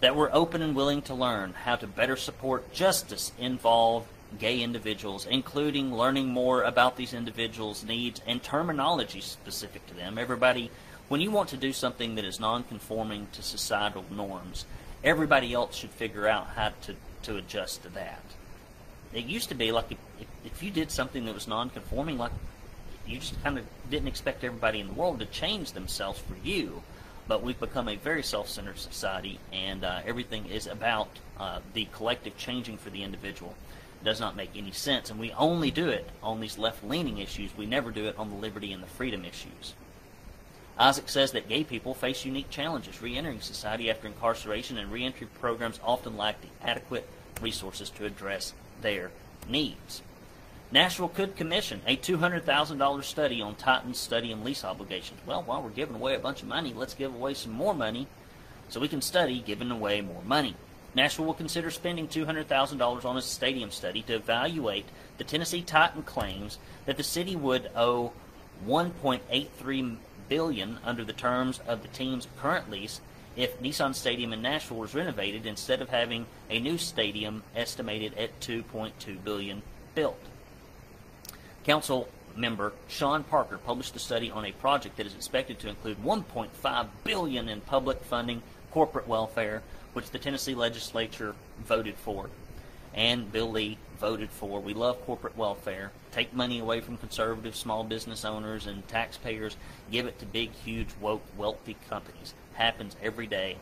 that 0.01 0.15
were 0.15 0.29
open 0.35 0.61
and 0.61 0.75
willing 0.75 1.01
to 1.01 1.15
learn 1.15 1.53
how 1.53 1.75
to 1.77 1.87
better 1.87 2.15
support 2.15 2.71
justice 2.71 3.31
involved 3.39 4.07
gay 4.39 4.61
individuals, 4.61 5.25
including 5.25 5.93
learning 5.93 6.29
more 6.29 6.63
about 6.63 6.97
these 6.97 7.13
individuals' 7.13 7.83
needs 7.83 8.21
and 8.25 8.41
terminology 8.41 9.21
specific 9.21 9.85
to 9.87 9.93
them. 9.93 10.17
Everybody, 10.17 10.71
when 11.09 11.21
you 11.21 11.31
want 11.31 11.49
to 11.49 11.57
do 11.57 11.73
something 11.73 12.15
that 12.15 12.25
is 12.25 12.39
non-conforming 12.39 13.27
to 13.33 13.43
societal 13.43 14.05
norms, 14.09 14.65
everybody 15.03 15.53
else 15.53 15.75
should 15.75 15.89
figure 15.91 16.27
out 16.27 16.47
how 16.55 16.71
to, 16.83 16.95
to 17.23 17.37
adjust 17.37 17.83
to 17.83 17.89
that. 17.89 18.21
It 19.13 19.25
used 19.25 19.49
to 19.49 19.55
be 19.55 19.71
like 19.71 19.91
if, 19.91 20.27
if, 20.45 20.63
you 20.63 20.71
did 20.71 20.89
something 20.89 21.25
that 21.25 21.33
was 21.33 21.47
non-conforming, 21.47 22.17
like 22.17 22.31
you 23.05 23.19
just 23.19 23.41
kind 23.43 23.57
of 23.57 23.65
didn't 23.89 24.07
expect 24.07 24.43
everybody 24.43 24.79
in 24.79 24.87
the 24.87 24.93
world 24.93 25.19
to 25.19 25.25
change 25.25 25.73
themselves 25.73 26.19
for 26.19 26.35
you. 26.47 26.81
But 27.27 27.43
we've 27.43 27.59
become 27.59 27.87
a 27.87 27.95
very 27.95 28.23
self-centered 28.23 28.77
society, 28.77 29.39
and 29.53 29.83
uh, 29.83 29.99
everything 30.05 30.47
is 30.47 30.67
about 30.67 31.09
uh, 31.39 31.59
the 31.73 31.85
collective 31.93 32.37
changing 32.37 32.77
for 32.77 32.89
the 32.89 33.03
individual. 33.03 33.55
Does 34.03 34.19
not 34.19 34.35
make 34.35 34.51
any 34.55 34.71
sense, 34.71 35.11
and 35.11 35.19
we 35.19 35.31
only 35.33 35.69
do 35.69 35.89
it 35.89 36.09
on 36.23 36.39
these 36.39 36.57
left-leaning 36.57 37.19
issues. 37.19 37.55
We 37.55 37.67
never 37.67 37.91
do 37.91 38.05
it 38.05 38.17
on 38.17 38.29
the 38.29 38.35
liberty 38.35 38.73
and 38.73 38.81
the 38.81 38.87
freedom 38.87 39.23
issues. 39.23 39.75
Isaac 40.77 41.09
says 41.09 41.33
that 41.33 41.47
gay 41.47 41.63
people 41.63 41.93
face 41.93 42.25
unique 42.25 42.49
challenges 42.49 43.01
re-entering 43.01 43.41
society 43.41 43.91
after 43.91 44.07
incarceration, 44.07 44.77
and 44.77 44.91
reentry 44.91 45.27
programs 45.27 45.79
often 45.83 46.17
lack 46.17 46.41
the 46.41 46.47
adequate 46.63 47.07
resources 47.39 47.91
to 47.91 48.05
address 48.05 48.53
their 48.81 49.11
needs. 49.47 50.01
Nashville 50.71 51.09
could 51.09 51.35
commission 51.35 51.81
a 51.85 51.97
$200,000 51.97 53.03
study 53.03 53.41
on 53.41 53.55
Titan's 53.55 53.99
study 53.99 54.31
and 54.31 54.43
lease 54.43 54.63
obligations. 54.63 55.19
Well, 55.25 55.43
while 55.43 55.61
we're 55.61 55.69
giving 55.69 55.95
away 55.95 56.15
a 56.15 56.19
bunch 56.19 56.41
of 56.41 56.47
money, 56.47 56.73
let's 56.73 56.93
give 56.93 57.13
away 57.13 57.33
some 57.33 57.51
more 57.51 57.75
money 57.75 58.07
so 58.69 58.79
we 58.79 58.87
can 58.87 59.01
study 59.01 59.43
giving 59.45 59.69
away 59.69 60.01
more 60.01 60.23
money. 60.23 60.55
Nashville 60.93 61.25
will 61.25 61.33
consider 61.33 61.71
spending 61.71 62.07
$200,000 62.07 63.05
on 63.05 63.17
a 63.17 63.21
stadium 63.21 63.71
study 63.71 64.01
to 64.03 64.15
evaluate 64.15 64.85
the 65.17 65.23
Tennessee 65.23 65.61
Titan 65.61 66.03
claims 66.03 66.57
that 66.85 66.97
the 66.97 67.03
city 67.03 67.35
would 67.35 67.69
owe 67.75 68.11
1.83 68.67 69.97
billion 70.27 70.79
under 70.83 71.03
the 71.03 71.13
terms 71.13 71.59
of 71.67 71.81
the 71.81 71.87
team's 71.89 72.27
current 72.39 72.69
lease 72.69 73.01
if 73.35 73.59
Nissan 73.61 73.95
Stadium 73.95 74.33
in 74.33 74.41
Nashville 74.41 74.77
was 74.77 74.93
renovated 74.93 75.45
instead 75.45 75.81
of 75.81 75.89
having 75.89 76.25
a 76.49 76.59
new 76.59 76.77
stadium 76.77 77.43
estimated 77.55 78.17
at 78.17 78.37
2.2 78.41 79.23
billion 79.23 79.61
built. 79.95 80.19
Council 81.63 82.09
member 82.35 82.73
Sean 82.87 83.23
Parker 83.23 83.57
published 83.57 83.95
a 83.95 83.99
study 83.99 84.29
on 84.31 84.45
a 84.45 84.51
project 84.53 84.97
that 84.97 85.05
is 85.05 85.15
expected 85.15 85.59
to 85.59 85.69
include 85.69 86.03
1.5 86.03 86.87
billion 87.03 87.49
in 87.49 87.61
public 87.61 88.03
funding 88.03 88.41
corporate 88.71 89.07
welfare, 89.07 89.61
which 89.93 90.09
the 90.11 90.19
Tennessee 90.19 90.55
legislature 90.55 91.35
voted 91.65 91.95
for, 91.95 92.29
and 92.93 93.31
Bill 93.31 93.51
Lee 93.51 93.77
voted 93.99 94.29
for. 94.29 94.59
We 94.59 94.73
love 94.73 95.05
corporate 95.05 95.37
welfare. 95.37 95.91
Take 96.11 96.33
money 96.33 96.59
away 96.59 96.81
from 96.81 96.97
conservative 96.97 97.55
small 97.55 97.83
business 97.83 98.25
owners 98.25 98.67
and 98.67 98.87
taxpayers, 98.87 99.55
give 99.91 100.07
it 100.07 100.19
to 100.19 100.25
big, 100.25 100.51
huge, 100.51 100.89
woke, 100.99 101.23
wealthy 101.37 101.77
companies. 101.89 102.33
Happens 102.53 102.95
every 103.01 103.27
day. 103.27 103.57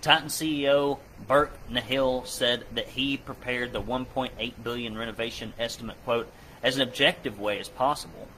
Titan 0.00 0.28
CEO 0.28 0.98
Burke 1.26 1.58
Nihill 1.68 2.26
said 2.26 2.64
that 2.74 2.86
he 2.86 3.16
prepared 3.16 3.72
the 3.72 3.82
1.8 3.82 4.52
billion 4.62 4.96
renovation 4.96 5.52
estimate 5.58 5.96
quote 6.04 6.30
as 6.62 6.76
an 6.76 6.82
objective 6.82 7.40
way 7.40 7.58
as 7.58 7.68
possible. 7.68 8.28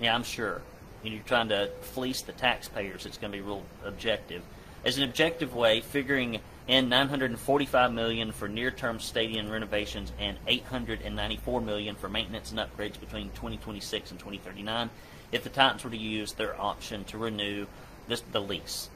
Yeah, 0.00 0.14
I'm 0.14 0.22
sure. 0.22 0.62
When 1.02 1.12
you're 1.12 1.22
trying 1.22 1.48
to 1.48 1.70
fleece 1.80 2.22
the 2.22 2.32
taxpayers, 2.32 3.06
it's 3.06 3.18
going 3.18 3.32
to 3.32 3.38
be 3.38 3.42
real 3.42 3.64
objective. 3.84 4.42
As 4.86 4.96
an 4.98 5.02
objective 5.02 5.52
way, 5.52 5.80
figuring 5.80 6.38
in 6.68 6.88
945 6.88 7.92
million 7.92 8.30
for 8.30 8.46
near-term 8.46 9.00
stadium 9.00 9.50
renovations 9.50 10.12
and 10.16 10.38
894 10.46 11.60
million 11.60 11.96
for 11.96 12.08
maintenance 12.08 12.52
and 12.52 12.60
upgrades 12.60 13.00
between 13.00 13.30
2026 13.30 14.12
and 14.12 14.20
2039 14.20 14.88
if 15.32 15.42
the 15.42 15.50
Titans 15.50 15.82
were 15.82 15.90
to 15.90 15.96
use 15.96 16.34
their 16.34 16.58
option 16.60 17.02
to 17.06 17.18
renew 17.18 17.66
this, 18.06 18.20
the 18.30 18.40
lease. 18.40 18.88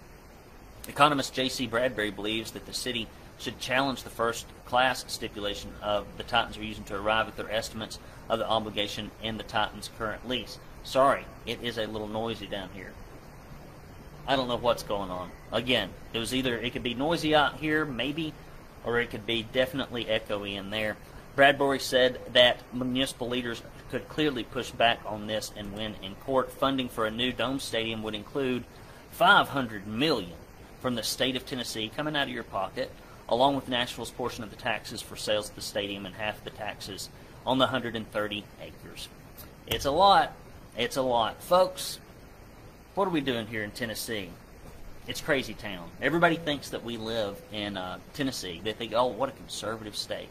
Economist 0.87 1.35
J.C. 1.35 1.67
Bradbury 1.67 2.13
believes 2.13 2.53
that 2.53 2.67
the 2.67 2.73
city 2.73 3.09
should 3.41 3.59
challenge 3.59 4.05
the 4.05 4.11
first 4.11 4.47
class 4.67 5.05
stipulation 5.09 5.73
of 5.83 6.07
the 6.19 6.23
Titans 6.23 6.57
are 6.57 6.63
using 6.63 6.85
to 6.85 6.95
arrive 6.95 7.27
at 7.27 7.37
their 7.37 7.51
estimates 7.51 7.99
of 8.29 8.39
the 8.39 8.49
obligation 8.49 9.11
in 9.25 9.39
the 9.39 9.43
Titans' 9.43 9.91
current 9.99 10.29
lease. 10.29 10.61
Sorry, 10.85 11.25
it 11.47 11.61
is 11.65 11.79
a 11.79 11.87
little 11.89 12.07
noisy 12.07 12.47
down 12.47 12.69
here. 12.75 12.93
I 14.31 14.37
don't 14.37 14.47
know 14.47 14.59
what's 14.59 14.85
going 14.85 15.11
on. 15.11 15.29
Again, 15.51 15.89
it 16.13 16.21
was 16.21 16.33
either 16.33 16.57
it 16.57 16.73
could 16.73 16.85
be 16.85 16.95
noisy 16.95 17.35
out 17.35 17.57
here, 17.57 17.85
maybe, 17.85 18.33
or 18.85 19.01
it 19.01 19.11
could 19.11 19.27
be 19.27 19.43
definitely 19.43 20.05
echoey 20.05 20.55
in 20.55 20.71
there. 20.71 20.97
Bradbury 21.35 21.81
said 21.81 22.21
that 22.33 22.61
municipal 22.73 23.29
leaders 23.29 23.61
could 23.91 24.09
clearly 24.09 24.45
push 24.45 24.71
back 24.71 25.01
on 25.05 25.27
this 25.27 25.51
and 25.57 25.73
win 25.73 25.97
in 26.01 26.15
court. 26.15 26.53
Funding 26.53 26.89
for 26.89 27.07
a 27.07 27.11
new 27.11 27.33
dome 27.33 27.59
stadium 27.59 28.05
would 28.05 28.15
include 28.15 28.63
500 29.11 29.89
million 29.89 30.39
from 30.81 30.95
the 30.95 31.03
state 31.03 31.35
of 31.35 31.45
Tennessee 31.45 31.91
coming 31.97 32.15
out 32.15 32.29
of 32.29 32.33
your 32.33 32.45
pocket, 32.45 32.93
along 33.29 33.57
with 33.57 33.69
Nashville's 33.69 34.13
portion 34.13 34.45
of 34.45 34.51
the 34.51 34.57
taxes 34.57 35.03
for 35.03 35.17
sales 35.17 35.49
of 35.49 35.57
the 35.57 35.61
stadium 35.61 36.07
and 36.07 36.15
half 36.15 36.45
the 36.45 36.51
taxes 36.51 37.09
on 37.45 37.59
the 37.59 37.65
130 37.65 38.45
acres. 38.63 39.09
It's 39.67 39.87
a 39.87 39.91
lot. 39.91 40.33
It's 40.79 40.97
a 40.97 41.03
lot. 41.03 41.43
Folks, 41.43 41.99
what 42.95 43.07
are 43.07 43.11
we 43.11 43.21
doing 43.21 43.47
here 43.47 43.63
in 43.63 43.71
Tennessee? 43.71 44.31
It's 45.07 45.21
crazy 45.21 45.55
town. 45.55 45.89
Everybody 46.03 46.37
thinks 46.37 46.71
that 46.71 46.85
we 46.85 46.97
live 46.97 47.41
in 47.53 47.77
uh, 47.77 47.99
Tennessee. 48.15 48.61
They 48.63 48.73
think, 48.73 48.93
oh, 48.95 49.07
what 49.07 49.29
a 49.29 49.33
conservative 49.33 49.97
state. 49.97 50.29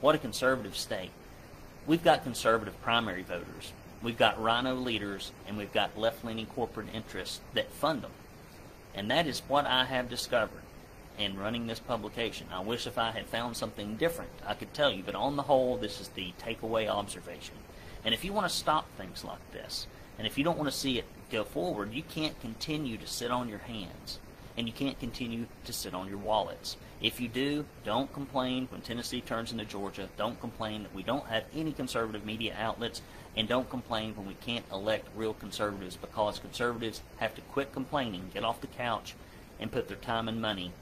What 0.00 0.14
a 0.14 0.18
conservative 0.18 0.76
state. 0.76 1.10
We've 1.86 2.02
got 2.02 2.24
conservative 2.24 2.80
primary 2.82 3.22
voters. 3.22 3.72
We've 4.02 4.18
got 4.18 4.42
rhino 4.42 4.74
leaders, 4.74 5.30
and 5.46 5.56
we've 5.56 5.72
got 5.72 5.96
left-leaning 5.96 6.46
corporate 6.46 6.88
interests 6.92 7.40
that 7.54 7.70
fund 7.70 8.02
them. 8.02 8.10
And 8.94 9.10
that 9.10 9.26
is 9.26 9.42
what 9.46 9.66
I 9.66 9.84
have 9.84 10.08
discovered 10.08 10.62
in 11.16 11.38
running 11.38 11.66
this 11.66 11.80
publication. 11.80 12.48
I 12.52 12.60
wish 12.60 12.86
if 12.86 12.98
I 12.98 13.12
had 13.12 13.26
found 13.26 13.56
something 13.56 13.96
different, 13.96 14.30
I 14.44 14.54
could 14.54 14.74
tell 14.74 14.90
you. 14.90 15.02
But 15.04 15.14
on 15.14 15.36
the 15.36 15.42
whole, 15.42 15.76
this 15.76 16.00
is 16.00 16.08
the 16.08 16.32
takeaway 16.42 16.88
observation. 16.88 17.54
And 18.04 18.14
if 18.14 18.24
you 18.24 18.32
want 18.32 18.50
to 18.50 18.54
stop 18.54 18.86
things 18.96 19.22
like 19.22 19.52
this, 19.52 19.86
and 20.18 20.26
if 20.26 20.36
you 20.36 20.44
don't 20.44 20.58
want 20.58 20.70
to 20.70 20.76
see 20.76 20.98
it 20.98 21.04
go 21.30 21.44
forward, 21.44 21.92
you 21.92 22.02
can't 22.02 22.38
continue 22.40 22.96
to 22.96 23.06
sit 23.06 23.30
on 23.30 23.48
your 23.48 23.58
hands. 23.58 24.18
And 24.56 24.66
you 24.66 24.72
can't 24.72 24.98
continue 24.98 25.46
to 25.64 25.72
sit 25.72 25.94
on 25.94 26.08
your 26.08 26.18
wallets. 26.18 26.76
If 27.00 27.20
you 27.20 27.28
do, 27.28 27.64
don't 27.84 28.12
complain 28.12 28.68
when 28.70 28.82
Tennessee 28.82 29.20
turns 29.20 29.52
into 29.52 29.64
Georgia. 29.64 30.08
Don't 30.18 30.38
complain 30.40 30.82
that 30.82 30.94
we 30.94 31.02
don't 31.02 31.26
have 31.26 31.44
any 31.54 31.72
conservative 31.72 32.26
media 32.26 32.54
outlets. 32.58 33.00
And 33.36 33.48
don't 33.48 33.70
complain 33.70 34.14
when 34.16 34.26
we 34.26 34.34
can't 34.34 34.64
elect 34.70 35.06
real 35.16 35.32
conservatives 35.32 35.96
because 35.96 36.40
conservatives 36.40 37.00
have 37.18 37.34
to 37.36 37.40
quit 37.40 37.72
complaining, 37.72 38.30
get 38.34 38.44
off 38.44 38.60
the 38.60 38.66
couch, 38.66 39.14
and 39.58 39.72
put 39.72 39.88
their 39.88 39.96
time 39.96 40.28
and 40.28 40.42
money 40.42 40.72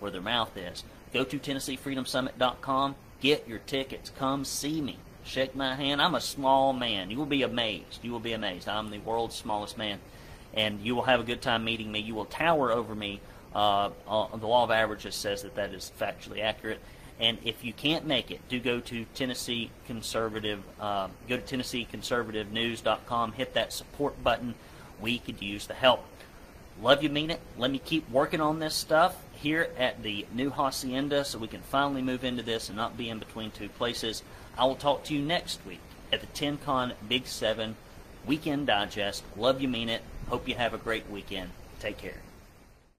where 0.00 0.10
their 0.10 0.22
mouth 0.22 0.56
is. 0.56 0.82
Go 1.12 1.22
to 1.24 1.38
TennesseeFreedomSummit.com. 1.38 2.96
Get 3.20 3.48
your 3.48 3.58
tickets. 3.58 4.10
Come 4.18 4.44
see 4.44 4.80
me. 4.80 4.96
Shake 5.24 5.54
my 5.54 5.74
hand. 5.74 6.00
I'm 6.00 6.14
a 6.14 6.20
small 6.20 6.72
man. 6.72 7.10
You 7.10 7.18
will 7.18 7.26
be 7.26 7.42
amazed. 7.42 8.00
You 8.02 8.12
will 8.12 8.20
be 8.20 8.32
amazed. 8.32 8.68
I'm 8.68 8.90
the 8.90 8.98
world's 8.98 9.34
smallest 9.34 9.76
man. 9.76 9.98
And 10.54 10.80
you 10.80 10.94
will 10.94 11.02
have 11.02 11.20
a 11.20 11.24
good 11.24 11.42
time 11.42 11.64
meeting 11.64 11.92
me. 11.92 12.00
You 12.00 12.14
will 12.14 12.24
tower 12.24 12.72
over 12.72 12.94
me. 12.94 13.20
Uh, 13.54 13.90
uh, 14.08 14.36
the 14.36 14.46
law 14.46 14.64
of 14.64 14.70
averages 14.70 15.14
says 15.14 15.42
that 15.42 15.54
that 15.56 15.72
is 15.72 15.92
factually 15.98 16.42
accurate. 16.42 16.80
And 17.20 17.38
if 17.44 17.64
you 17.64 17.72
can't 17.72 18.06
make 18.06 18.30
it, 18.30 18.40
do 18.48 18.60
go 18.60 18.80
to 18.80 19.04
Tennessee 19.14 19.70
Conservative. 19.86 20.62
Uh, 20.80 21.08
go 21.28 21.36
to 21.36 21.56
TennesseeConservativeNews.com. 21.56 23.32
Hit 23.32 23.54
that 23.54 23.72
support 23.72 24.22
button. 24.22 24.54
We 25.00 25.18
could 25.18 25.42
use 25.42 25.66
the 25.66 25.74
help. 25.74 26.04
Love 26.80 27.02
you, 27.02 27.08
mean 27.08 27.30
it. 27.30 27.40
Let 27.56 27.70
me 27.70 27.78
keep 27.78 28.08
working 28.10 28.40
on 28.40 28.60
this 28.60 28.74
stuff 28.74 29.16
here 29.40 29.70
at 29.78 30.02
the 30.02 30.26
new 30.34 30.50
hacienda 30.50 31.24
so 31.24 31.38
we 31.38 31.48
can 31.48 31.62
finally 31.62 32.02
move 32.02 32.24
into 32.24 32.42
this 32.42 32.68
and 32.68 32.76
not 32.76 32.96
be 32.96 33.08
in 33.08 33.18
between 33.18 33.50
two 33.50 33.68
places. 33.68 34.22
I 34.56 34.64
will 34.64 34.76
talk 34.76 35.04
to 35.04 35.14
you 35.14 35.20
next 35.20 35.64
week 35.66 35.80
at 36.12 36.20
the 36.20 36.26
TenCon 36.28 36.92
Big 37.08 37.26
7 37.26 37.76
Weekend 38.26 38.66
Digest. 38.66 39.22
Love 39.36 39.60
you, 39.60 39.68
mean 39.68 39.88
it. 39.88 40.02
Hope 40.28 40.48
you 40.48 40.54
have 40.56 40.74
a 40.74 40.78
great 40.78 41.08
weekend. 41.08 41.50
Take 41.80 41.98
care. 41.98 42.27